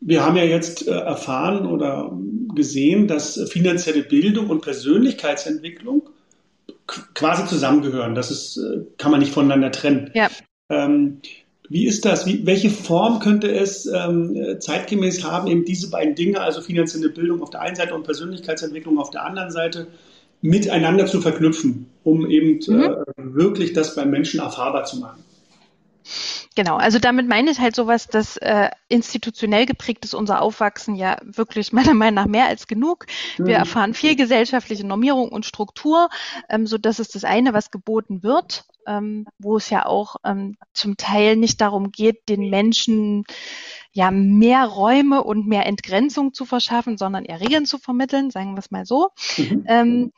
wir 0.00 0.24
haben 0.24 0.36
ja 0.36 0.44
jetzt 0.44 0.88
äh, 0.88 0.92
erfahren 0.92 1.66
oder 1.66 2.10
gesehen, 2.54 3.06
dass 3.06 3.40
finanzielle 3.50 4.02
Bildung 4.02 4.48
und 4.48 4.62
Persönlichkeitsentwicklung 4.62 6.08
quasi 7.14 7.46
zusammengehören. 7.46 8.14
Das 8.14 8.30
ist, 8.30 8.56
äh, 8.56 8.80
kann 8.98 9.10
man 9.10 9.20
nicht 9.20 9.32
voneinander 9.32 9.70
trennen. 9.70 10.10
Ja. 10.14 10.28
Ähm, 10.70 11.20
wie 11.70 11.86
ist 11.86 12.04
das? 12.04 12.26
Wie, 12.26 12.44
welche 12.44 12.68
Form 12.68 13.20
könnte 13.20 13.50
es 13.50 13.86
ähm, 13.86 14.56
zeitgemäß 14.58 15.22
haben, 15.24 15.46
eben 15.46 15.64
diese 15.64 15.88
beiden 15.88 16.16
Dinge, 16.16 16.40
also 16.40 16.60
finanzielle 16.60 17.10
Bildung 17.10 17.42
auf 17.42 17.50
der 17.50 17.60
einen 17.60 17.76
Seite 17.76 17.94
und 17.94 18.02
Persönlichkeitsentwicklung 18.02 18.98
auf 18.98 19.10
der 19.10 19.24
anderen 19.24 19.52
Seite, 19.52 19.86
miteinander 20.42 21.06
zu 21.06 21.20
verknüpfen, 21.20 21.86
um 22.02 22.28
eben 22.28 22.58
mhm. 22.66 22.82
äh, 22.82 22.96
wirklich 23.16 23.72
das 23.72 23.94
beim 23.94 24.10
Menschen 24.10 24.40
erfahrbar 24.40 24.84
zu 24.84 24.98
machen? 24.98 25.22
Genau, 26.56 26.76
also 26.76 26.98
damit 26.98 27.28
meine 27.28 27.52
ich 27.52 27.60
halt 27.60 27.76
sowas, 27.76 28.08
dass 28.08 28.36
äh, 28.38 28.70
institutionell 28.88 29.66
geprägt 29.66 30.04
ist 30.04 30.14
unser 30.14 30.42
Aufwachsen 30.42 30.96
ja 30.96 31.18
wirklich 31.22 31.72
meiner 31.72 31.94
Meinung 31.94 32.14
nach 32.16 32.26
mehr 32.26 32.46
als 32.46 32.66
genug. 32.66 33.06
Wir 33.36 33.44
mhm. 33.44 33.60
erfahren 33.60 33.94
viel 33.94 34.16
gesellschaftliche 34.16 34.84
Normierung 34.84 35.28
und 35.28 35.46
Struktur, 35.46 36.08
ähm, 36.48 36.66
so 36.66 36.78
dass 36.78 36.98
es 36.98 37.08
das 37.08 37.22
eine, 37.22 37.54
was 37.54 37.70
geboten 37.70 38.24
wird, 38.24 38.64
ähm, 38.86 39.26
wo 39.38 39.56
es 39.56 39.70
ja 39.70 39.86
auch 39.86 40.16
ähm, 40.24 40.56
zum 40.72 40.96
Teil 40.96 41.36
nicht 41.36 41.60
darum 41.60 41.90
geht, 41.90 42.28
den 42.28 42.50
Menschen 42.50 43.24
ja 43.92 44.10
mehr 44.10 44.66
Räume 44.66 45.24
und 45.24 45.46
mehr 45.46 45.66
Entgrenzung 45.66 46.32
zu 46.32 46.44
verschaffen, 46.44 46.96
sondern 46.96 47.24
eher 47.24 47.40
Regeln 47.40 47.66
zu 47.66 47.78
vermitteln, 47.78 48.30
sagen 48.30 48.54
wir 48.54 48.60
es 48.60 48.70
mal 48.70 48.86
so. 48.86 49.10
Mhm. 49.36 49.64
Ähm, 49.66 50.12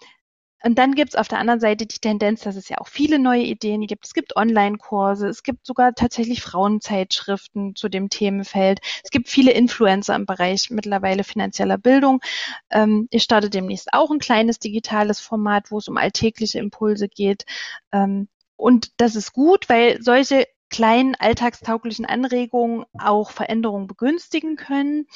und 0.64 0.78
dann 0.78 0.94
gibt 0.94 1.10
es 1.10 1.16
auf 1.16 1.28
der 1.28 1.38
anderen 1.38 1.60
Seite 1.60 1.86
die 1.86 1.98
Tendenz, 1.98 2.42
dass 2.42 2.56
es 2.56 2.68
ja 2.68 2.78
auch 2.78 2.86
viele 2.86 3.18
neue 3.18 3.42
Ideen 3.42 3.86
gibt. 3.86 4.06
Es 4.06 4.14
gibt 4.14 4.36
Online-Kurse, 4.36 5.28
es 5.28 5.42
gibt 5.42 5.66
sogar 5.66 5.94
tatsächlich 5.94 6.40
Frauenzeitschriften 6.42 7.74
zu 7.74 7.88
dem 7.88 8.08
Themenfeld. 8.08 8.80
Es 9.02 9.10
gibt 9.10 9.28
viele 9.28 9.52
Influencer 9.52 10.14
im 10.14 10.26
Bereich 10.26 10.70
mittlerweile 10.70 11.24
finanzieller 11.24 11.78
Bildung. 11.78 12.20
Ähm, 12.70 13.08
ich 13.10 13.24
starte 13.24 13.50
demnächst 13.50 13.92
auch 13.92 14.10
ein 14.10 14.20
kleines 14.20 14.58
digitales 14.60 15.20
Format, 15.20 15.70
wo 15.70 15.78
es 15.78 15.88
um 15.88 15.96
alltägliche 15.96 16.60
Impulse 16.60 17.08
geht. 17.08 17.44
Ähm, 17.90 18.28
und 18.62 18.92
das 18.98 19.16
ist 19.16 19.32
gut, 19.32 19.68
weil 19.68 20.00
solche 20.00 20.46
kleinen 20.70 21.16
alltagstauglichen 21.16 22.06
Anregungen 22.06 22.84
auch 22.96 23.32
Veränderungen 23.32 23.88
begünstigen 23.88 24.54
können. 24.54 25.06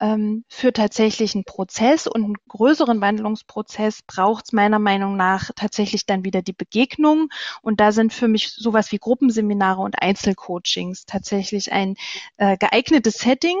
Ähm, 0.00 0.44
für 0.48 0.72
tatsächlich 0.72 1.34
einen 1.34 1.44
Prozess 1.44 2.06
und 2.06 2.24
einen 2.24 2.36
größeren 2.48 3.00
Wandlungsprozess 3.00 4.00
braucht 4.06 4.46
es 4.46 4.52
meiner 4.52 4.78
Meinung 4.78 5.16
nach 5.16 5.50
tatsächlich 5.54 6.06
dann 6.06 6.24
wieder 6.24 6.40
die 6.40 6.52
Begegnung. 6.52 7.28
Und 7.62 7.80
da 7.80 7.92
sind 7.92 8.14
für 8.14 8.28
mich 8.28 8.52
sowas 8.52 8.90
wie 8.90 8.98
Gruppenseminare 8.98 9.82
und 9.82 10.00
Einzelcoachings 10.00 11.04
tatsächlich 11.04 11.72
ein 11.72 11.96
äh, 12.38 12.56
geeignetes 12.56 13.14
Setting, 13.18 13.58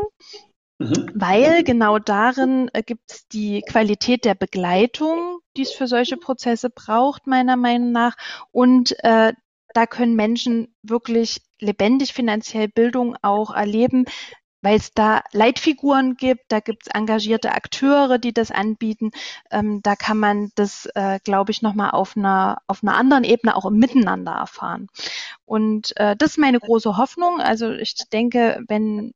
Mhm. 0.78 1.10
Weil 1.14 1.64
genau 1.64 1.98
darin 1.98 2.70
äh, 2.72 2.82
gibt 2.82 3.10
es 3.10 3.28
die 3.28 3.62
Qualität 3.62 4.24
der 4.24 4.36
Begleitung, 4.36 5.40
die 5.58 5.62
es 5.62 5.72
für 5.72 5.86
solche 5.86 6.16
Prozesse 6.16 6.70
braucht, 6.70 7.26
meiner 7.26 7.56
Meinung 7.56 7.92
nach. 7.92 8.16
Und 8.52 8.96
äh, 9.04 9.34
da 9.74 9.86
können 9.86 10.16
Menschen 10.16 10.74
wirklich 10.82 11.42
lebendig 11.60 12.14
finanziell 12.14 12.68
Bildung 12.68 13.16
auch 13.22 13.54
erleben, 13.54 14.06
weil 14.60 14.76
es 14.76 14.92
da 14.92 15.22
Leitfiguren 15.32 16.16
gibt, 16.16 16.46
da 16.48 16.60
gibt 16.60 16.84
es 16.86 16.94
engagierte 16.94 17.52
Akteure, 17.52 18.18
die 18.18 18.32
das 18.32 18.50
anbieten. 18.50 19.10
Ähm, 19.50 19.80
da 19.82 19.94
kann 19.94 20.18
man 20.18 20.50
das, 20.56 20.88
äh, 20.94 21.20
glaube 21.22 21.52
ich, 21.52 21.62
nochmal 21.62 21.90
auf 21.90 22.16
einer, 22.16 22.58
auf 22.66 22.82
einer 22.82 22.96
anderen 22.96 23.24
Ebene 23.24 23.54
auch 23.54 23.66
im 23.66 23.78
Miteinander 23.78 24.32
erfahren. 24.32 24.88
Und 25.44 25.96
äh, 25.96 26.16
das 26.16 26.30
ist 26.32 26.38
meine 26.38 26.58
große 26.58 26.96
Hoffnung. 26.96 27.40
Also 27.40 27.70
ich 27.70 27.94
denke, 28.12 28.60
wenn 28.66 29.12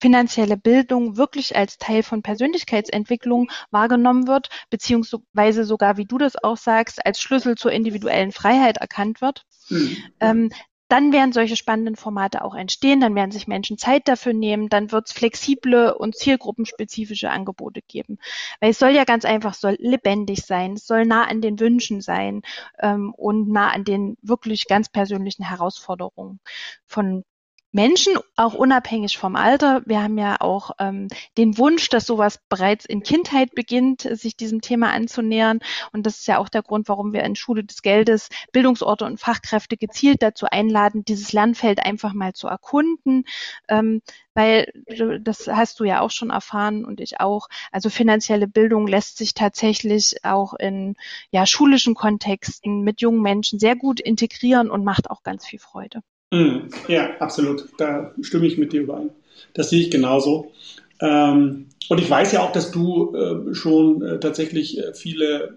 finanzielle 0.00 0.56
Bildung 0.56 1.16
wirklich 1.16 1.56
als 1.56 1.78
Teil 1.78 2.02
von 2.02 2.22
Persönlichkeitsentwicklung 2.22 3.50
wahrgenommen 3.70 4.26
wird, 4.26 4.48
beziehungsweise 4.70 5.64
sogar, 5.64 5.96
wie 5.96 6.04
du 6.04 6.18
das 6.18 6.42
auch 6.42 6.56
sagst, 6.56 7.04
als 7.04 7.20
Schlüssel 7.20 7.56
zur 7.56 7.72
individuellen 7.72 8.32
Freiheit 8.32 8.78
erkannt 8.78 9.20
wird, 9.20 9.44
mhm. 9.68 9.96
ähm, 10.20 10.50
dann 10.88 11.12
werden 11.12 11.32
solche 11.32 11.56
spannenden 11.56 11.96
Formate 11.96 12.42
auch 12.42 12.54
entstehen, 12.54 13.00
dann 13.00 13.14
werden 13.14 13.30
sich 13.30 13.46
Menschen 13.46 13.76
Zeit 13.76 14.08
dafür 14.08 14.32
nehmen, 14.32 14.70
dann 14.70 14.90
wird 14.90 15.08
es 15.08 15.12
flexible 15.12 15.94
und 15.94 16.16
zielgruppenspezifische 16.16 17.30
Angebote 17.30 17.82
geben. 17.86 18.18
Weil 18.60 18.70
es 18.70 18.78
soll 18.78 18.90
ja 18.90 19.04
ganz 19.04 19.26
einfach, 19.26 19.52
soll 19.52 19.76
lebendig 19.78 20.46
sein, 20.46 20.72
es 20.74 20.86
soll 20.86 21.04
nah 21.04 21.24
an 21.24 21.42
den 21.42 21.60
Wünschen 21.60 22.00
sein 22.00 22.40
ähm, 22.78 23.12
und 23.14 23.48
nah 23.50 23.70
an 23.70 23.84
den 23.84 24.16
wirklich 24.22 24.66
ganz 24.66 24.88
persönlichen 24.88 25.44
Herausforderungen 25.44 26.40
von 26.86 27.24
Menschen, 27.70 28.14
auch 28.36 28.54
unabhängig 28.54 29.18
vom 29.18 29.36
Alter. 29.36 29.82
Wir 29.84 30.02
haben 30.02 30.16
ja 30.16 30.40
auch 30.40 30.70
ähm, 30.78 31.08
den 31.36 31.58
Wunsch, 31.58 31.90
dass 31.90 32.06
sowas 32.06 32.40
bereits 32.48 32.86
in 32.86 33.02
Kindheit 33.02 33.54
beginnt, 33.54 34.02
sich 34.02 34.36
diesem 34.36 34.62
Thema 34.62 34.90
anzunähern. 34.92 35.60
Und 35.92 36.06
das 36.06 36.20
ist 36.20 36.28
ja 36.28 36.38
auch 36.38 36.48
der 36.48 36.62
Grund, 36.62 36.88
warum 36.88 37.12
wir 37.12 37.22
in 37.24 37.36
Schule 37.36 37.64
des 37.64 37.82
Geldes 37.82 38.30
Bildungsorte 38.52 39.04
und 39.04 39.20
Fachkräfte 39.20 39.76
gezielt 39.76 40.22
dazu 40.22 40.46
einladen, 40.46 41.04
dieses 41.04 41.32
Lernfeld 41.32 41.84
einfach 41.84 42.14
mal 42.14 42.32
zu 42.32 42.48
erkunden. 42.48 43.24
Ähm, 43.68 44.00
weil 44.32 44.72
das 45.20 45.48
hast 45.48 45.80
du 45.80 45.84
ja 45.84 46.00
auch 46.00 46.10
schon 46.10 46.30
erfahren 46.30 46.84
und 46.84 47.00
ich 47.00 47.20
auch. 47.20 47.48
Also 47.72 47.90
finanzielle 47.90 48.46
Bildung 48.46 48.86
lässt 48.86 49.18
sich 49.18 49.34
tatsächlich 49.34 50.24
auch 50.24 50.54
in 50.54 50.94
ja, 51.32 51.44
schulischen 51.44 51.94
Kontexten 51.94 52.82
mit 52.82 53.00
jungen 53.00 53.20
Menschen 53.20 53.58
sehr 53.58 53.76
gut 53.76 54.00
integrieren 54.00 54.70
und 54.70 54.84
macht 54.84 55.10
auch 55.10 55.22
ganz 55.22 55.44
viel 55.44 55.58
Freude. 55.58 56.02
Mm, 56.32 56.68
ja, 56.88 57.16
absolut. 57.20 57.68
Da 57.78 58.12
stimme 58.20 58.46
ich 58.46 58.58
mit 58.58 58.72
dir 58.72 58.82
überein. 58.82 59.10
Das 59.54 59.70
sehe 59.70 59.80
ich 59.80 59.90
genauso. 59.90 60.52
Ähm, 61.00 61.66
und 61.88 62.00
ich 62.00 62.10
weiß 62.10 62.32
ja 62.32 62.42
auch, 62.42 62.52
dass 62.52 62.70
du 62.70 63.14
äh, 63.14 63.54
schon 63.54 64.02
äh, 64.02 64.20
tatsächlich 64.20 64.78
äh, 64.78 64.92
viele 64.94 65.54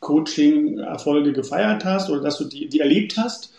Coaching-Erfolge 0.00 1.32
gefeiert 1.32 1.84
hast 1.84 2.10
oder 2.10 2.22
dass 2.22 2.38
du 2.38 2.44
die, 2.44 2.68
die 2.68 2.80
erlebt 2.80 3.16
hast. 3.16 3.54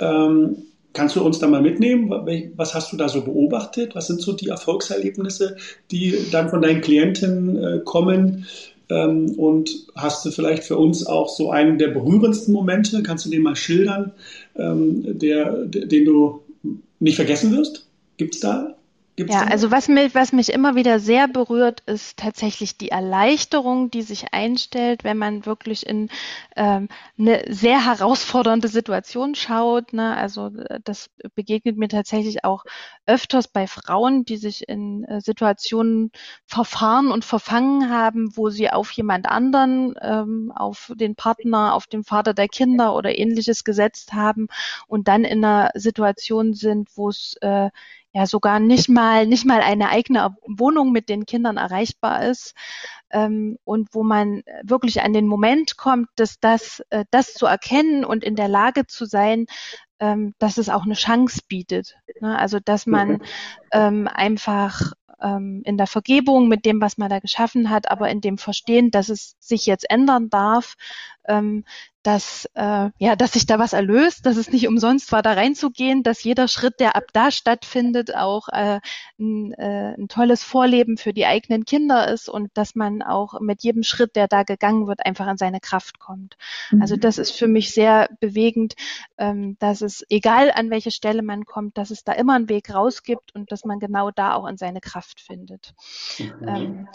Ähm, 0.00 0.58
kannst 0.92 1.16
du 1.16 1.22
uns 1.24 1.38
da 1.38 1.48
mal 1.48 1.62
mitnehmen? 1.62 2.10
Was 2.56 2.74
hast 2.74 2.92
du 2.92 2.96
da 2.96 3.08
so 3.08 3.22
beobachtet? 3.22 3.94
Was 3.94 4.06
sind 4.08 4.20
so 4.20 4.32
die 4.32 4.48
Erfolgserlebnisse, 4.48 5.56
die 5.90 6.30
dann 6.30 6.50
von 6.50 6.62
deinen 6.62 6.82
Klienten 6.82 7.62
äh, 7.62 7.80
kommen? 7.84 8.46
Ähm, 8.90 9.32
und 9.38 9.70
hast 9.94 10.24
du 10.24 10.30
vielleicht 10.30 10.64
für 10.64 10.76
uns 10.76 11.06
auch 11.06 11.28
so 11.28 11.50
einen 11.50 11.78
der 11.78 11.88
berührendsten 11.88 12.54
Momente? 12.54 13.02
Kannst 13.02 13.26
du 13.26 13.30
den 13.30 13.42
mal 13.42 13.56
schildern, 13.56 14.12
ähm, 14.56 15.18
der, 15.18 15.66
den 15.66 16.04
du 16.04 16.40
nicht 17.00 17.16
vergessen 17.16 17.56
wirst? 17.56 17.86
Gibt 18.16 18.34
es 18.34 18.40
da 18.40 18.77
Gibt's 19.18 19.34
ja, 19.34 19.42
also 19.42 19.72
was 19.72 19.88
mich, 19.88 20.14
was 20.14 20.32
mich 20.32 20.52
immer 20.52 20.76
wieder 20.76 21.00
sehr 21.00 21.26
berührt, 21.26 21.80
ist 21.86 22.18
tatsächlich 22.18 22.78
die 22.78 22.90
Erleichterung, 22.90 23.90
die 23.90 24.02
sich 24.02 24.32
einstellt, 24.32 25.02
wenn 25.02 25.18
man 25.18 25.44
wirklich 25.44 25.84
in 25.84 26.08
ähm, 26.54 26.88
eine 27.18 27.42
sehr 27.48 27.84
herausfordernde 27.84 28.68
Situation 28.68 29.34
schaut. 29.34 29.92
Ne? 29.92 30.16
Also 30.16 30.52
äh, 30.56 30.78
das 30.84 31.10
begegnet 31.34 31.76
mir 31.76 31.88
tatsächlich 31.88 32.44
auch 32.44 32.64
öfters 33.06 33.48
bei 33.48 33.66
Frauen, 33.66 34.24
die 34.24 34.36
sich 34.36 34.68
in 34.68 35.02
äh, 35.02 35.20
Situationen 35.20 36.12
verfahren 36.46 37.10
und 37.10 37.24
verfangen 37.24 37.90
haben, 37.90 38.36
wo 38.36 38.50
sie 38.50 38.70
auf 38.70 38.92
jemand 38.92 39.26
anderen, 39.26 39.96
ähm, 40.00 40.52
auf 40.54 40.92
den 40.94 41.16
Partner, 41.16 41.74
auf 41.74 41.88
den 41.88 42.04
Vater 42.04 42.34
der 42.34 42.46
Kinder 42.46 42.94
oder 42.94 43.18
ähnliches 43.18 43.64
gesetzt 43.64 44.12
haben 44.12 44.46
und 44.86 45.08
dann 45.08 45.24
in 45.24 45.44
einer 45.44 45.72
Situation 45.74 46.54
sind, 46.54 46.90
wo 46.94 47.08
es 47.08 47.36
äh, 47.40 47.70
ja 48.12 48.26
sogar 48.26 48.60
nicht 48.60 48.88
mal 48.88 49.26
nicht 49.26 49.44
mal 49.44 49.60
eine 49.60 49.90
eigene 49.90 50.34
Wohnung 50.46 50.92
mit 50.92 51.08
den 51.08 51.26
Kindern 51.26 51.56
erreichbar 51.56 52.24
ist 52.24 52.54
ähm, 53.10 53.58
und 53.64 53.88
wo 53.92 54.02
man 54.02 54.42
wirklich 54.62 55.02
an 55.02 55.12
den 55.12 55.26
Moment 55.26 55.76
kommt, 55.76 56.08
dass 56.16 56.40
das 56.40 56.82
äh, 56.90 57.04
das 57.10 57.34
zu 57.34 57.46
erkennen 57.46 58.04
und 58.04 58.24
in 58.24 58.36
der 58.36 58.48
Lage 58.48 58.86
zu 58.86 59.04
sein, 59.04 59.46
ähm, 60.00 60.34
dass 60.38 60.58
es 60.58 60.68
auch 60.68 60.84
eine 60.84 60.94
Chance 60.94 61.40
bietet. 61.48 61.96
Ne? 62.20 62.38
Also 62.38 62.58
dass 62.60 62.86
man 62.86 63.22
ähm, 63.72 64.08
einfach 64.08 64.92
ähm, 65.20 65.62
in 65.64 65.76
der 65.76 65.86
Vergebung 65.86 66.48
mit 66.48 66.64
dem, 66.64 66.80
was 66.80 66.98
man 66.98 67.10
da 67.10 67.18
geschaffen 67.18 67.70
hat, 67.70 67.90
aber 67.90 68.08
in 68.08 68.20
dem 68.20 68.38
Verstehen, 68.38 68.90
dass 68.90 69.08
es 69.08 69.36
sich 69.40 69.66
jetzt 69.66 69.88
ändern 69.90 70.30
darf, 70.30 70.74
ähm, 71.28 71.64
dass, 72.02 72.48
äh, 72.54 72.90
ja, 72.98 73.16
dass 73.16 73.32
sich 73.32 73.44
da 73.44 73.58
was 73.58 73.74
erlöst, 73.74 74.24
dass 74.24 74.36
es 74.36 74.50
nicht 74.50 74.66
umsonst 74.66 75.12
war, 75.12 75.20
da 75.20 75.34
reinzugehen, 75.34 76.02
dass 76.02 76.24
jeder 76.24 76.48
Schritt, 76.48 76.80
der 76.80 76.96
ab 76.96 77.04
da 77.12 77.30
stattfindet, 77.30 78.14
auch 78.14 78.48
äh, 78.48 78.80
ein, 79.18 79.52
äh, 79.52 79.94
ein 79.98 80.08
tolles 80.08 80.42
Vorleben 80.42 80.96
für 80.96 81.12
die 81.12 81.26
eigenen 81.26 81.66
Kinder 81.66 82.08
ist 82.08 82.30
und 82.30 82.50
dass 82.54 82.74
man 82.74 83.02
auch 83.02 83.40
mit 83.40 83.62
jedem 83.62 83.82
Schritt, 83.82 84.16
der 84.16 84.26
da 84.26 84.42
gegangen 84.42 84.86
wird, 84.86 85.04
einfach 85.04 85.28
in 85.28 85.36
seine 85.36 85.60
Kraft 85.60 85.98
kommt. 85.98 86.38
Mhm. 86.70 86.80
Also 86.80 86.96
das 86.96 87.18
ist 87.18 87.32
für 87.32 87.48
mich 87.48 87.72
sehr 87.72 88.08
bewegend, 88.20 88.74
ähm, 89.18 89.56
dass 89.58 89.82
es, 89.82 90.02
egal 90.08 90.50
an 90.50 90.70
welche 90.70 90.90
Stelle 90.90 91.22
man 91.22 91.44
kommt, 91.44 91.76
dass 91.76 91.90
es 91.90 92.04
da 92.04 92.12
immer 92.12 92.36
einen 92.36 92.48
Weg 92.48 92.72
raus 92.72 93.02
gibt 93.02 93.34
und 93.34 93.52
dass 93.52 93.66
man 93.66 93.80
genau 93.80 94.10
da 94.12 94.34
auch 94.34 94.46
in 94.46 94.56
seine 94.56 94.80
Kraft 94.80 95.20
findet. 95.20 95.74
Mhm. 96.18 96.48
Ähm, 96.48 96.88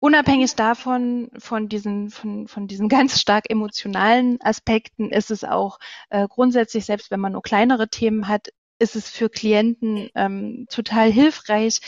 unabhängig 0.00 0.56
davon, 0.56 1.30
von 1.38 1.68
diesen, 1.68 2.10
von, 2.10 2.48
von 2.48 2.66
diesen 2.66 2.88
ganz 2.88 3.20
stark 3.20 3.48
emotionalen 3.48 4.40
Aspekten, 4.40 5.10
ist 5.10 5.30
es 5.30 5.44
auch 5.44 5.78
äh, 6.08 6.26
grundsätzlich, 6.28 6.86
selbst 6.86 7.10
wenn 7.10 7.20
man 7.20 7.32
nur 7.32 7.42
kleinere 7.42 7.88
Themen 7.88 8.26
hat, 8.26 8.48
ist 8.78 8.96
es 8.96 9.10
für 9.10 9.28
Klienten 9.28 10.08
ähm, 10.14 10.66
total 10.70 11.12
hilfreich, 11.12 11.80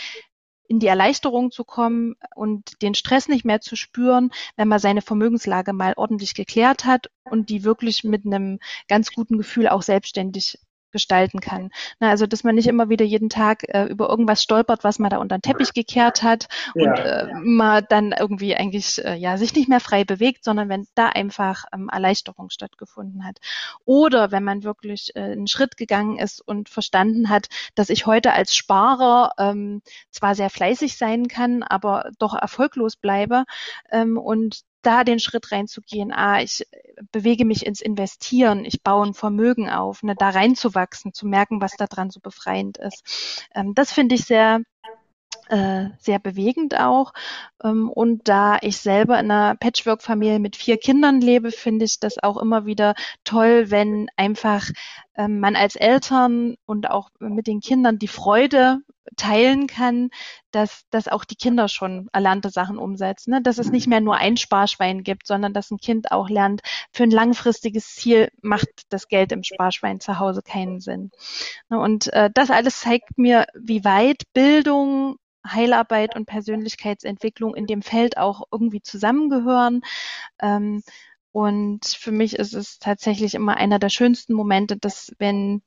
in 0.68 0.79
die 0.79 0.87
Erleichterung 0.87 1.51
zu 1.51 1.64
kommen 1.64 2.14
und 2.35 2.81
den 2.81 2.94
Stress 2.94 3.29
nicht 3.29 3.44
mehr 3.44 3.61
zu 3.61 3.77
spüren, 3.77 4.31
wenn 4.57 4.68
man 4.68 4.79
seine 4.79 5.03
Vermögenslage 5.03 5.72
mal 5.72 5.92
ordentlich 5.96 6.35
geklärt 6.35 6.85
hat 6.85 7.11
und 7.25 7.51
die 7.51 7.64
wirklich 7.64 8.05
mit 8.05 8.25
einem 8.25 8.59
ganz 8.88 9.12
guten 9.12 9.37
Gefühl 9.37 9.68
auch 9.68 9.83
selbstständig 9.83 10.59
gestalten 10.92 11.40
kann. 11.40 11.70
Na, 12.00 12.11
also 12.11 12.26
dass 12.26 12.44
man 12.44 12.55
nicht 12.55 12.68
immer 12.68 12.88
wieder 12.88 13.05
jeden 13.05 13.28
Tag 13.28 13.64
äh, 13.68 13.85
über 13.85 14.09
irgendwas 14.09 14.42
stolpert, 14.42 14.85
was 14.85 14.98
man 14.98 15.11
da 15.11 15.18
unter 15.18 15.38
den 15.38 15.42
Teppich 15.42 15.72
gekehrt 15.72 16.22
hat 16.22 16.48
ja. 16.74 16.90
und 16.90 16.98
äh, 16.98 17.28
man 17.42 17.85
dann 17.88 18.12
irgendwie 18.12 18.55
eigentlich 18.55 19.05
äh, 19.05 19.14
ja 19.14 19.37
sich 19.37 19.55
nicht 19.55 19.68
mehr 19.68 19.81
frei 19.81 20.05
bewegt, 20.05 20.44
sondern 20.44 20.68
wenn 20.68 20.87
da 20.94 21.09
einfach 21.09 21.64
ähm, 21.74 21.88
Erleichterung 21.90 22.50
stattgefunden 22.50 23.24
hat. 23.24 23.38
Oder 23.85 24.31
wenn 24.31 24.44
man 24.44 24.62
wirklich 24.62 25.14
äh, 25.16 25.20
einen 25.20 25.46
Schritt 25.46 25.76
gegangen 25.76 26.18
ist 26.18 26.40
und 26.40 26.68
verstanden 26.68 27.28
hat, 27.28 27.48
dass 27.74 27.90
ich 27.90 28.07
heute 28.07 28.33
als 28.33 28.55
Sparer 28.55 29.33
ähm, 29.38 29.83
zwar 30.11 30.35
sehr 30.35 30.50
fleißig 30.50 30.96
sein 30.96 31.28
kann, 31.28 31.62
aber 31.62 32.11
doch 32.18 32.35
erfolglos 32.35 32.96
bleibe 32.96 33.44
ähm, 33.90 34.18
und 34.18 34.62
da 34.82 35.04
den 35.04 35.18
Schritt 35.18 35.52
reinzugehen, 35.52 36.12
ah, 36.12 36.40
ich 36.40 36.66
bewege 37.10 37.44
mich 37.44 37.66
ins 37.66 37.80
Investieren, 37.80 38.64
ich 38.64 38.82
baue 38.82 39.06
ein 39.06 39.14
Vermögen 39.14 39.70
auf, 39.70 40.02
ne, 40.02 40.14
da 40.14 40.30
reinzuwachsen, 40.30 41.12
zu 41.12 41.26
merken, 41.26 41.60
was 41.60 41.76
da 41.76 41.86
dran 41.86 42.10
so 42.10 42.20
befreiend 42.20 42.78
ist. 42.78 43.46
Ähm, 43.54 43.74
das 43.74 43.92
finde 43.92 44.14
ich 44.14 44.24
sehr, 44.24 44.60
äh, 45.48 45.86
sehr 45.98 46.18
bewegend 46.18 46.78
auch. 46.78 47.12
Ähm, 47.62 47.90
und 47.90 48.28
da 48.28 48.58
ich 48.60 48.78
selber 48.78 49.18
in 49.18 49.30
einer 49.30 49.56
Patchwork-Familie 49.56 50.38
mit 50.38 50.56
vier 50.56 50.78
Kindern 50.78 51.20
lebe, 51.20 51.50
finde 51.50 51.84
ich 51.84 52.00
das 52.00 52.22
auch 52.22 52.36
immer 52.36 52.66
wieder 52.66 52.94
toll, 53.24 53.70
wenn 53.70 54.08
einfach 54.16 54.68
ähm, 55.16 55.40
man 55.40 55.56
als 55.56 55.76
Eltern 55.76 56.56
und 56.66 56.90
auch 56.90 57.10
mit 57.18 57.46
den 57.46 57.60
Kindern 57.60 57.98
die 57.98 58.08
Freude 58.08 58.80
teilen 59.16 59.66
kann, 59.66 60.10
dass, 60.50 60.84
dass 60.90 61.08
auch 61.08 61.24
die 61.24 61.36
Kinder 61.36 61.68
schon 61.68 62.08
erlernte 62.12 62.50
Sachen 62.50 62.78
umsetzen. 62.78 63.32
Ne? 63.32 63.42
Dass 63.42 63.58
es 63.58 63.70
nicht 63.70 63.86
mehr 63.86 64.00
nur 64.00 64.16
ein 64.16 64.36
Sparschwein 64.36 65.02
gibt, 65.02 65.26
sondern 65.26 65.52
dass 65.52 65.70
ein 65.70 65.78
Kind 65.78 66.12
auch 66.12 66.28
lernt, 66.28 66.62
für 66.92 67.02
ein 67.02 67.10
langfristiges 67.10 67.94
Ziel 67.94 68.30
macht 68.40 68.68
das 68.90 69.08
Geld 69.08 69.32
im 69.32 69.42
Sparschwein 69.42 70.00
zu 70.00 70.18
Hause 70.18 70.42
keinen 70.42 70.80
Sinn. 70.80 71.10
Ne? 71.68 71.78
Und 71.78 72.12
äh, 72.12 72.30
das 72.32 72.50
alles 72.50 72.80
zeigt 72.80 73.18
mir, 73.18 73.46
wie 73.54 73.84
weit 73.84 74.22
Bildung, 74.32 75.16
Heilarbeit 75.46 76.14
und 76.14 76.26
Persönlichkeitsentwicklung 76.26 77.54
in 77.54 77.66
dem 77.66 77.82
Feld 77.82 78.16
auch 78.16 78.44
irgendwie 78.52 78.82
zusammengehören. 78.82 79.82
Ähm, 80.40 80.82
und 81.32 81.86
für 81.86 82.12
mich 82.12 82.36
ist 82.36 82.54
es 82.54 82.78
tatsächlich 82.78 83.34
immer 83.34 83.56
einer 83.56 83.78
der 83.78 83.88
schönsten 83.88 84.34
Momente, 84.34 84.76
dass 84.76 85.12
wenn 85.18 85.62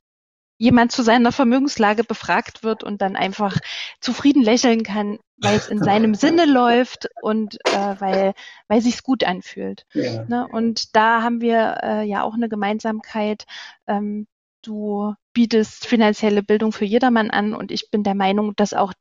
jemand 0.57 0.91
zu 0.91 1.03
seiner 1.03 1.31
Vermögenslage 1.31 2.03
befragt 2.03 2.63
wird 2.63 2.83
und 2.83 3.01
dann 3.01 3.15
einfach 3.15 3.57
zufrieden 3.99 4.43
lächeln 4.43 4.83
kann, 4.83 5.19
weil 5.37 5.57
es 5.57 5.67
in 5.67 5.83
seinem 5.83 6.15
Sinne 6.15 6.45
läuft 6.45 7.09
und 7.21 7.55
äh, 7.65 7.95
weil 7.99 8.33
weil 8.67 8.81
sich's 8.81 9.03
gut 9.03 9.23
anfühlt. 9.23 9.85
Ja. 9.93 10.23
Ne? 10.27 10.47
Und 10.49 10.95
da 10.95 11.21
haben 11.21 11.41
wir 11.41 11.77
äh, 11.83 12.03
ja 12.03 12.23
auch 12.23 12.35
eine 12.35 12.49
Gemeinsamkeit. 12.49 13.45
Ähm, 13.87 14.27
du 14.61 15.13
bietest 15.33 15.85
finanzielle 15.85 16.41
Bildung 16.41 16.71
für 16.71 16.85
jedermann 16.85 17.29
an 17.29 17.53
und 17.53 17.71
ich 17.71 17.91
bin 17.91 18.03
der 18.03 18.15
Meinung, 18.15 18.55
dass 18.55 18.73
auch 18.73 18.93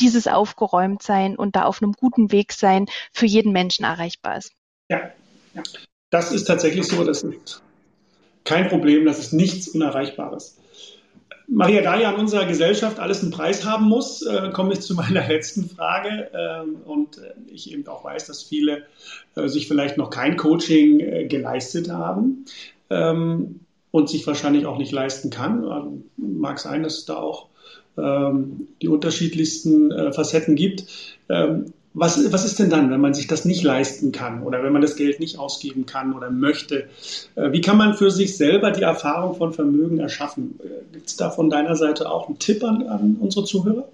dieses 0.00 0.26
aufgeräumt 0.26 1.02
sein 1.02 1.36
und 1.36 1.54
da 1.54 1.64
auf 1.64 1.82
einem 1.82 1.92
guten 1.92 2.32
Weg 2.32 2.52
sein 2.52 2.86
für 3.12 3.26
jeden 3.26 3.52
Menschen 3.52 3.84
erreichbar 3.84 4.38
ist. 4.38 4.52
Ja, 4.88 5.10
ja. 5.54 5.62
das 6.10 6.32
ist 6.32 6.44
tatsächlich 6.44 6.86
so. 6.86 7.04
Das 7.04 7.22
ist 7.22 7.62
kein 8.44 8.68
Problem. 8.68 9.04
Das 9.04 9.18
ist 9.18 9.32
nichts 9.32 9.68
Unerreichbares. 9.68 10.56
Maria, 11.54 11.82
da 11.82 12.00
ja 12.00 12.10
in 12.10 12.18
unserer 12.18 12.46
Gesellschaft 12.46 12.98
alles 12.98 13.20
einen 13.20 13.30
Preis 13.30 13.66
haben 13.66 13.86
muss, 13.86 14.22
äh, 14.22 14.50
komme 14.52 14.72
ich 14.72 14.80
zu 14.80 14.94
meiner 14.94 15.26
letzten 15.28 15.68
Frage. 15.68 16.30
Ähm, 16.34 16.76
und 16.84 17.18
äh, 17.18 17.34
ich 17.46 17.70
eben 17.70 17.86
auch 17.88 18.04
weiß, 18.04 18.26
dass 18.26 18.42
viele 18.42 18.84
äh, 19.34 19.48
sich 19.48 19.68
vielleicht 19.68 19.98
noch 19.98 20.08
kein 20.08 20.36
Coaching 20.36 21.00
äh, 21.00 21.26
geleistet 21.26 21.90
haben 21.90 22.46
ähm, 22.88 23.60
und 23.90 24.08
sich 24.08 24.26
wahrscheinlich 24.26 24.64
auch 24.64 24.78
nicht 24.78 24.92
leisten 24.92 25.28
kann. 25.28 25.62
Ähm, 25.64 26.04
mag 26.16 26.58
sein, 26.58 26.82
dass 26.82 26.98
es 26.98 27.04
da 27.04 27.16
auch 27.16 27.48
ähm, 27.98 28.68
die 28.80 28.88
unterschiedlichsten 28.88 29.90
äh, 29.90 30.12
Facetten 30.12 30.56
gibt. 30.56 30.86
Was, 31.94 32.32
was 32.32 32.44
ist 32.44 32.58
denn 32.58 32.70
dann, 32.70 32.90
wenn 32.90 33.00
man 33.00 33.12
sich 33.12 33.26
das 33.26 33.44
nicht 33.44 33.62
leisten 33.62 34.12
kann 34.12 34.42
oder 34.42 34.62
wenn 34.62 34.72
man 34.72 34.80
das 34.80 34.96
Geld 34.96 35.20
nicht 35.20 35.38
ausgeben 35.38 35.84
kann 35.84 36.14
oder 36.14 36.30
möchte? 36.30 36.88
Äh, 37.34 37.52
wie 37.52 37.60
kann 37.60 37.76
man 37.76 37.94
für 37.94 38.10
sich 38.10 38.36
selber 38.36 38.70
die 38.70 38.82
Erfahrung 38.82 39.36
von 39.36 39.52
Vermögen 39.52 39.98
erschaffen? 39.98 40.58
Äh, 40.62 40.92
Gibt 40.92 41.08
es 41.08 41.16
da 41.16 41.30
von 41.30 41.50
deiner 41.50 41.76
Seite 41.76 42.10
auch 42.10 42.28
einen 42.28 42.38
Tipp 42.38 42.64
an, 42.64 42.86
an 42.86 43.16
unsere 43.20 43.44
Zuhörer? 43.44 43.88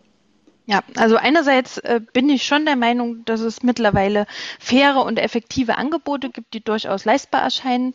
Ja, 0.66 0.82
also 0.96 1.16
einerseits 1.16 1.78
äh, 1.78 2.00
bin 2.12 2.28
ich 2.28 2.44
schon 2.44 2.66
der 2.66 2.76
Meinung, 2.76 3.24
dass 3.24 3.40
es 3.40 3.62
mittlerweile 3.62 4.26
faire 4.60 5.02
und 5.04 5.18
effektive 5.18 5.78
Angebote 5.78 6.28
gibt, 6.28 6.52
die 6.52 6.62
durchaus 6.62 7.04
leistbar 7.04 7.42
erscheinen. 7.42 7.94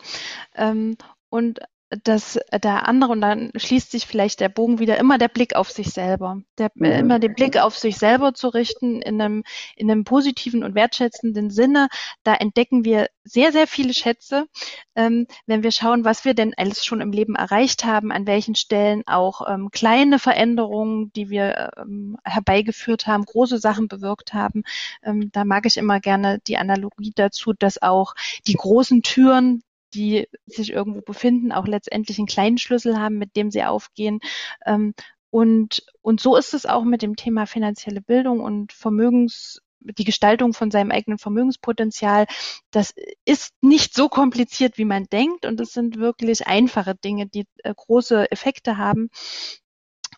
Ähm, 0.56 0.96
und 1.30 1.60
dass 2.02 2.38
der 2.52 2.88
andere, 2.88 3.12
und 3.12 3.20
dann 3.20 3.50
schließt 3.56 3.90
sich 3.90 4.06
vielleicht 4.06 4.40
der 4.40 4.48
Bogen 4.48 4.78
wieder, 4.78 4.98
immer 4.98 5.18
der 5.18 5.28
Blick 5.28 5.54
auf 5.54 5.70
sich 5.70 5.90
selber. 5.90 6.40
Der, 6.58 6.70
mhm. 6.74 6.84
Immer 6.84 7.18
den 7.18 7.34
Blick 7.34 7.56
auf 7.58 7.76
sich 7.76 7.96
selber 7.96 8.34
zu 8.34 8.48
richten 8.48 9.02
in 9.02 9.20
einem, 9.20 9.44
in 9.76 9.90
einem 9.90 10.04
positiven 10.04 10.64
und 10.64 10.74
wertschätzenden 10.74 11.50
Sinne. 11.50 11.88
Da 12.22 12.34
entdecken 12.34 12.84
wir 12.84 13.08
sehr, 13.24 13.52
sehr 13.52 13.66
viele 13.66 13.94
Schätze, 13.94 14.46
ähm, 14.94 15.26
wenn 15.46 15.62
wir 15.62 15.72
schauen, 15.72 16.04
was 16.04 16.24
wir 16.24 16.34
denn 16.34 16.52
alles 16.56 16.84
schon 16.84 17.00
im 17.00 17.12
Leben 17.12 17.34
erreicht 17.34 17.84
haben, 17.84 18.12
an 18.12 18.26
welchen 18.26 18.54
Stellen 18.54 19.02
auch 19.06 19.48
ähm, 19.48 19.70
kleine 19.70 20.18
Veränderungen, 20.18 21.12
die 21.14 21.30
wir 21.30 21.70
ähm, 21.78 22.18
herbeigeführt 22.24 23.06
haben, 23.06 23.24
große 23.24 23.58
Sachen 23.58 23.88
bewirkt 23.88 24.34
haben. 24.34 24.62
Ähm, 25.02 25.30
da 25.32 25.44
mag 25.44 25.66
ich 25.66 25.76
immer 25.76 26.00
gerne 26.00 26.38
die 26.46 26.58
Analogie 26.58 27.12
dazu, 27.14 27.52
dass 27.52 27.80
auch 27.80 28.14
die 28.46 28.54
großen 28.54 29.02
Türen, 29.02 29.62
die 29.94 30.28
sich 30.46 30.70
irgendwo 30.70 31.00
befinden, 31.00 31.52
auch 31.52 31.66
letztendlich 31.66 32.18
einen 32.18 32.26
kleinen 32.26 32.58
Schlüssel 32.58 32.98
haben, 32.98 33.16
mit 33.18 33.36
dem 33.36 33.50
sie 33.50 33.64
aufgehen. 33.64 34.20
Ähm, 34.66 34.94
und, 35.30 35.84
und 36.00 36.20
so 36.20 36.36
ist 36.36 36.54
es 36.54 36.66
auch 36.66 36.84
mit 36.84 37.02
dem 37.02 37.16
Thema 37.16 37.46
finanzielle 37.46 38.00
Bildung 38.00 38.40
und 38.40 38.72
Vermögens, 38.72 39.60
die 39.80 40.04
Gestaltung 40.04 40.54
von 40.54 40.70
seinem 40.70 40.90
eigenen 40.90 41.18
Vermögenspotenzial. 41.18 42.26
Das 42.70 42.94
ist 43.24 43.52
nicht 43.60 43.94
so 43.94 44.08
kompliziert, 44.08 44.78
wie 44.78 44.84
man 44.84 45.04
denkt. 45.04 45.44
Und 45.44 45.60
es 45.60 45.72
sind 45.72 45.98
wirklich 45.98 46.46
einfache 46.46 46.94
Dinge, 46.94 47.26
die 47.26 47.46
äh, 47.64 47.74
große 47.74 48.30
Effekte 48.30 48.78
haben. 48.78 49.10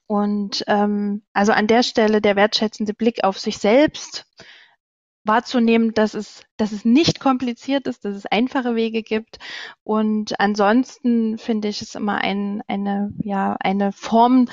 Und 0.07 0.65
ähm, 0.69 1.23
also 1.33 1.53
an 1.53 1.67
der 1.67 1.83
Stelle 1.83 2.21
der 2.21 2.37
wertschätzende 2.37 2.95
Blick 2.95 3.25
auf 3.25 3.39
sich 3.39 3.59
selbst, 3.59 4.27
wahrzunehmen, 5.27 5.93
dass 5.93 6.15
es, 6.15 6.43
dass 6.57 6.73
es 6.73 6.85
nicht 6.85 7.21
kompliziert 7.21 7.87
ist, 7.87 8.05
dass 8.05 8.17
es 8.17 8.27
einfache 8.27 8.75
Wege 8.75 9.03
gibt. 9.03 9.39
Und 9.85 10.39
ansonsten 10.41 11.39
finde 11.39 11.69
ich 11.69 11.83
es 11.83 11.95
immer 11.95 12.19
ein, 12.19 12.62
eine, 12.69 13.12
ja, 13.23 13.57
eine 13.61 13.93
Form 13.93 14.49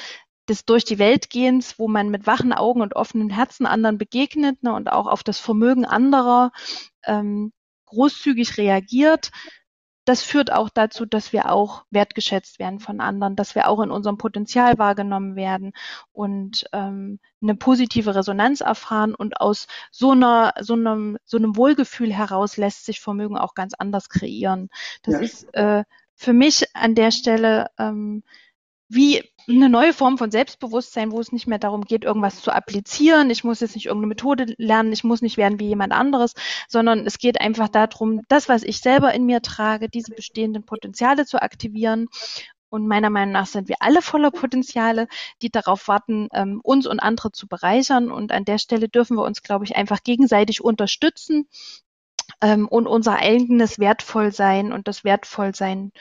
des 0.49 0.65
durch 0.65 0.83
die 0.83 0.99
Welt 0.99 1.29
gehens, 1.29 1.79
wo 1.79 1.87
man 1.87 2.09
mit 2.09 2.27
wachen 2.27 2.53
Augen 2.53 2.81
und 2.81 2.95
offenen 2.95 3.29
Herzen 3.29 3.65
anderen 3.65 3.97
begegnet 3.97 4.61
ne, 4.61 4.73
und 4.73 4.91
auch 4.91 5.07
auf 5.07 5.23
das 5.23 5.39
Vermögen 5.39 5.85
anderer 5.85 6.51
ähm, 7.05 7.53
großzügig 7.85 8.57
reagiert, 8.57 9.31
das 10.05 10.21
führt 10.21 10.51
auch 10.51 10.69
dazu, 10.69 11.05
dass 11.05 11.31
wir 11.31 11.51
auch 11.51 11.85
wertgeschätzt 11.89 12.59
werden 12.59 12.79
von 12.79 12.99
anderen, 12.99 13.35
dass 13.35 13.55
wir 13.55 13.69
auch 13.69 13.81
in 13.81 13.91
unserem 13.91 14.17
Potenzial 14.17 14.77
wahrgenommen 14.77 15.35
werden 15.35 15.71
und 16.11 16.65
ähm, 16.73 17.19
eine 17.41 17.55
positive 17.55 18.13
Resonanz 18.13 18.61
erfahren. 18.61 19.15
Und 19.15 19.39
aus 19.39 19.67
so 19.91 20.11
einer, 20.11 20.53
so 20.59 20.73
einem, 20.73 21.17
so 21.23 21.37
einem 21.37 21.55
Wohlgefühl 21.55 22.13
heraus 22.13 22.57
lässt 22.57 22.85
sich 22.85 22.99
Vermögen 22.99 23.37
auch 23.37 23.53
ganz 23.53 23.73
anders 23.77 24.09
kreieren. 24.09 24.69
Das 25.03 25.15
ja. 25.15 25.19
ist 25.21 25.53
äh, 25.53 25.83
für 26.15 26.33
mich 26.33 26.65
an 26.75 26.95
der 26.95 27.11
Stelle 27.11 27.67
ähm, 27.77 28.23
wie 28.89 29.23
eine 29.47 29.69
neue 29.69 29.93
Form 29.93 30.17
von 30.17 30.31
Selbstbewusstsein, 30.31 31.11
wo 31.11 31.19
es 31.19 31.31
nicht 31.31 31.47
mehr 31.47 31.59
darum 31.59 31.81
geht, 31.81 32.03
irgendwas 32.03 32.41
zu 32.41 32.51
applizieren. 32.51 33.29
Ich 33.29 33.43
muss 33.43 33.59
jetzt 33.59 33.75
nicht 33.75 33.87
irgendeine 33.87 34.09
Methode 34.09 34.55
lernen, 34.57 34.93
ich 34.93 35.03
muss 35.03 35.21
nicht 35.21 35.37
werden 35.37 35.59
wie 35.59 35.67
jemand 35.67 35.93
anderes, 35.93 36.33
sondern 36.67 37.05
es 37.05 37.17
geht 37.17 37.41
einfach 37.41 37.69
darum, 37.69 38.21
das, 38.27 38.49
was 38.49 38.63
ich 38.63 38.79
selber 38.79 39.13
in 39.13 39.25
mir 39.25 39.41
trage, 39.41 39.89
diese 39.89 40.13
bestehenden 40.13 40.63
Potenziale 40.63 41.25
zu 41.25 41.41
aktivieren. 41.41 42.07
Und 42.69 42.87
meiner 42.87 43.11
Meinung 43.11 43.33
nach 43.33 43.45
sind 43.45 43.69
wir 43.69 43.75
alle 43.81 44.01
voller 44.01 44.31
Potenziale, 44.31 45.07
die 45.43 45.51
darauf 45.51 45.87
warten, 45.87 46.27
ähm, 46.33 46.59
uns 46.63 46.87
und 46.87 46.99
andere 46.99 47.31
zu 47.31 47.47
bereichern. 47.47 48.09
Und 48.11 48.31
an 48.31 48.45
der 48.45 48.57
Stelle 48.57 48.89
dürfen 48.89 49.15
wir 49.15 49.23
uns, 49.23 49.43
glaube 49.43 49.65
ich, 49.65 49.75
einfach 49.75 50.01
gegenseitig 50.01 50.63
unterstützen 50.63 51.47
ähm, 52.41 52.67
und 52.67 52.87
unser 52.87 53.17
eigenes 53.17 53.79
Wertvollsein 53.79 54.73
und 54.73 54.87
das 54.87 55.03
Wertvollsein 55.03 55.91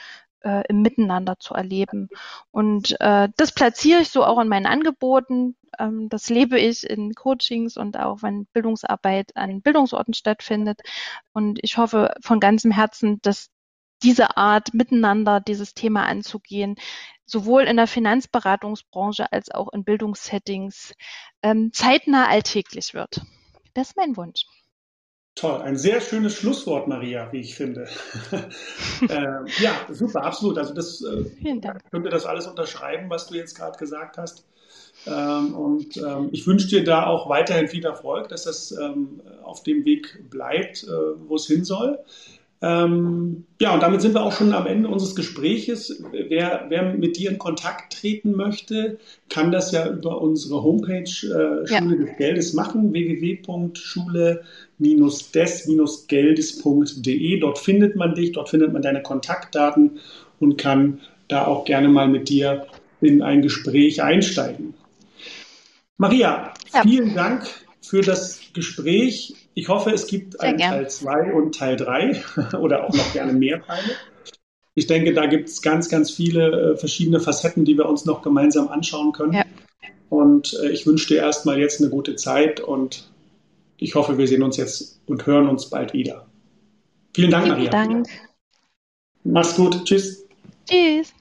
äh, 0.45 0.63
im 0.69 0.83
Miteinander 0.83 1.39
zu 1.39 1.55
erleben. 1.55 2.09
Und 2.51 2.99
äh, 3.01 3.29
das 3.37 3.53
platziere 3.53 4.01
ich 4.01 4.11
so 4.11 4.25
auch 4.25 4.41
in 4.41 4.49
meinen 4.49 4.67
Angeboten. 4.67 5.57
Ähm, 5.79 6.09
das 6.09 6.29
lebe 6.29 6.59
ich 6.59 6.89
in 6.89 7.15
Coachings 7.15 7.77
und 7.77 7.99
auch 7.99 8.23
wenn 8.23 8.47
Bildungsarbeit 8.47 9.37
an 9.37 9.63
Bildungsorten 9.63 10.15
stattfindet. 10.15 10.81
Und 11.33 11.59
ich 11.63 11.77
hoffe 11.79 12.15
von 12.21 12.41
ganzem 12.41 12.71
Herzen, 12.71 13.21
dass 13.23 13.51
diese 14.03 14.37
Art 14.37 14.75
miteinander 14.75 15.41
dieses 15.41 15.75
Thema 15.75 16.07
anzugehen, 16.07 16.77
sowohl 17.25 17.63
in 17.63 17.77
der 17.77 17.87
Finanzberatungsbranche 17.87 19.33
als 19.33 19.51
auch 19.51 19.73
in 19.73 19.85
Bildungssettings 19.85 20.95
ähm, 21.43 21.73
zeitnah 21.73 22.29
alltäglich 22.29 22.95
wird. 22.95 23.23
Das 23.75 23.91
ist 23.91 23.97
mein 23.97 24.17
Wunsch. 24.17 24.45
Toll, 25.35 25.63
ein 25.63 25.77
sehr 25.77 26.01
schönes 26.03 26.35
Schlusswort, 26.35 26.89
Maria, 26.89 27.33
wie 27.33 27.41
ich 27.41 27.55
finde. 27.55 27.89
äh, 29.09 29.63
ja, 29.63 29.73
super, 29.91 30.25
absolut. 30.25 30.59
Also 30.59 30.75
das 30.75 31.03
äh, 31.03 31.25
könnte 31.91 32.11
das 32.11 32.27
alles 32.27 32.47
unterschreiben, 32.47 33.09
was 33.09 33.29
du 33.29 33.37
jetzt 33.37 33.57
gerade 33.57 33.79
gesagt 33.79 34.19
hast. 34.19 34.45
Ähm, 35.07 35.55
und 35.55 35.97
ähm, 35.97 36.29
ich 36.33 36.47
wünsche 36.47 36.69
dir 36.69 36.85
da 36.85 37.07
auch 37.07 37.29
weiterhin 37.29 37.67
viel 37.67 37.85
Erfolg, 37.85 38.29
dass 38.29 38.45
das 38.45 38.73
ähm, 38.73 39.21
auf 39.43 39.63
dem 39.63 39.85
Weg 39.85 40.29
bleibt, 40.31 40.85
äh, 40.85 40.89
wo 41.27 41.37
es 41.37 41.47
hin 41.47 41.65
soll. 41.65 41.99
Ähm, 42.65 43.45
ja, 43.61 43.75
und 43.75 43.83
damit 43.83 44.03
sind 44.03 44.15
wir 44.15 44.23
auch 44.23 44.31
schon 44.31 44.53
am 44.53 44.69
Ende 44.69 44.89
unseres 44.89 45.17
Gespräches. 45.17 46.01
Wer, 46.13 46.67
wer 46.69 46.95
mit 46.95 47.17
dir 47.17 47.31
in 47.31 47.39
Kontakt 47.39 47.93
treten 47.93 48.37
möchte, 48.37 48.99
kann 49.29 49.51
das 49.51 49.73
ja 49.73 49.89
über 49.89 50.21
unsere 50.21 50.63
Homepage 50.63 51.03
äh, 51.03 51.67
Schule 51.67 51.97
ja. 51.97 52.05
des 52.05 52.17
Geldes 52.19 52.53
machen, 52.53 52.93
www.schule-des-geldes.de. 54.83 57.41
Dort 57.41 57.59
findet 57.59 57.97
man 57.97 58.15
dich, 58.15 58.33
dort 58.33 58.49
findet 58.49 58.73
man 58.73 58.81
deine 58.83 59.03
Kontaktdaten 59.03 59.99
und 60.41 60.57
kann 60.59 61.01
da 61.29 61.47
auch 61.47 61.65
gerne 61.65 61.89
mal 61.89 62.09
mit 62.09 62.29
dir 62.29 62.67
in 63.01 63.23
ein 63.23 63.43
Gespräch 63.43 64.03
einsteigen. 64.03 64.75
Maria, 65.97 66.53
ja. 66.75 66.83
vielen 66.83 67.15
Dank 67.15 67.47
für 67.81 68.01
das 68.01 68.41
Gespräch. 68.53 69.35
Ich 69.55 69.69
hoffe, 69.69 69.91
es 69.91 70.07
gibt 70.07 70.41
einen 70.41 70.59
Teil 70.59 70.89
2 70.89 71.33
und 71.33 71.57
Teil 71.57 71.77
3 71.77 72.23
oder 72.59 72.85
auch 72.85 72.95
noch 72.95 73.13
gerne 73.13 73.33
mehr 73.33 73.63
Teile. 73.63 73.93
Ich 74.75 74.87
denke, 74.87 75.13
da 75.13 75.27
gibt 75.27 75.51
es 75.51 75.61
ganz, 75.61 75.91
ganz 75.91 76.11
viele 76.11 76.73
äh, 76.73 76.77
verschiedene 76.77 77.21
Facetten, 77.21 77.67
die 77.67 77.77
wir 77.77 77.87
uns 77.87 78.07
noch 78.07 78.23
gemeinsam 78.23 78.69
anschauen 78.69 79.13
können. 79.13 79.35
Ja. 79.35 79.45
Und 80.09 80.59
äh, 80.63 80.71
ich 80.71 80.87
wünsche 80.87 81.09
dir 81.09 81.19
erstmal 81.19 81.59
jetzt 81.59 81.81
eine 81.81 81.91
gute 81.91 82.17
Zeit 82.17 82.61
und 82.61 83.12
ich 83.83 83.95
hoffe, 83.95 84.17
wir 84.17 84.29
sehen 84.29 84.43
uns 84.43 84.57
jetzt 84.57 85.01
und 85.07 85.27
hören 85.27 85.49
uns 85.49 85.69
bald 85.69 85.93
wieder. 85.93 86.27
Vielen 87.15 87.31
Dank, 87.31 87.45
Vielen 87.45 87.57
Maria. 87.57 87.71
Dank. 87.71 88.09
Mach's 89.25 89.55
gut. 89.57 89.85
Tschüss. 89.85 90.27
Tschüss. 90.69 91.13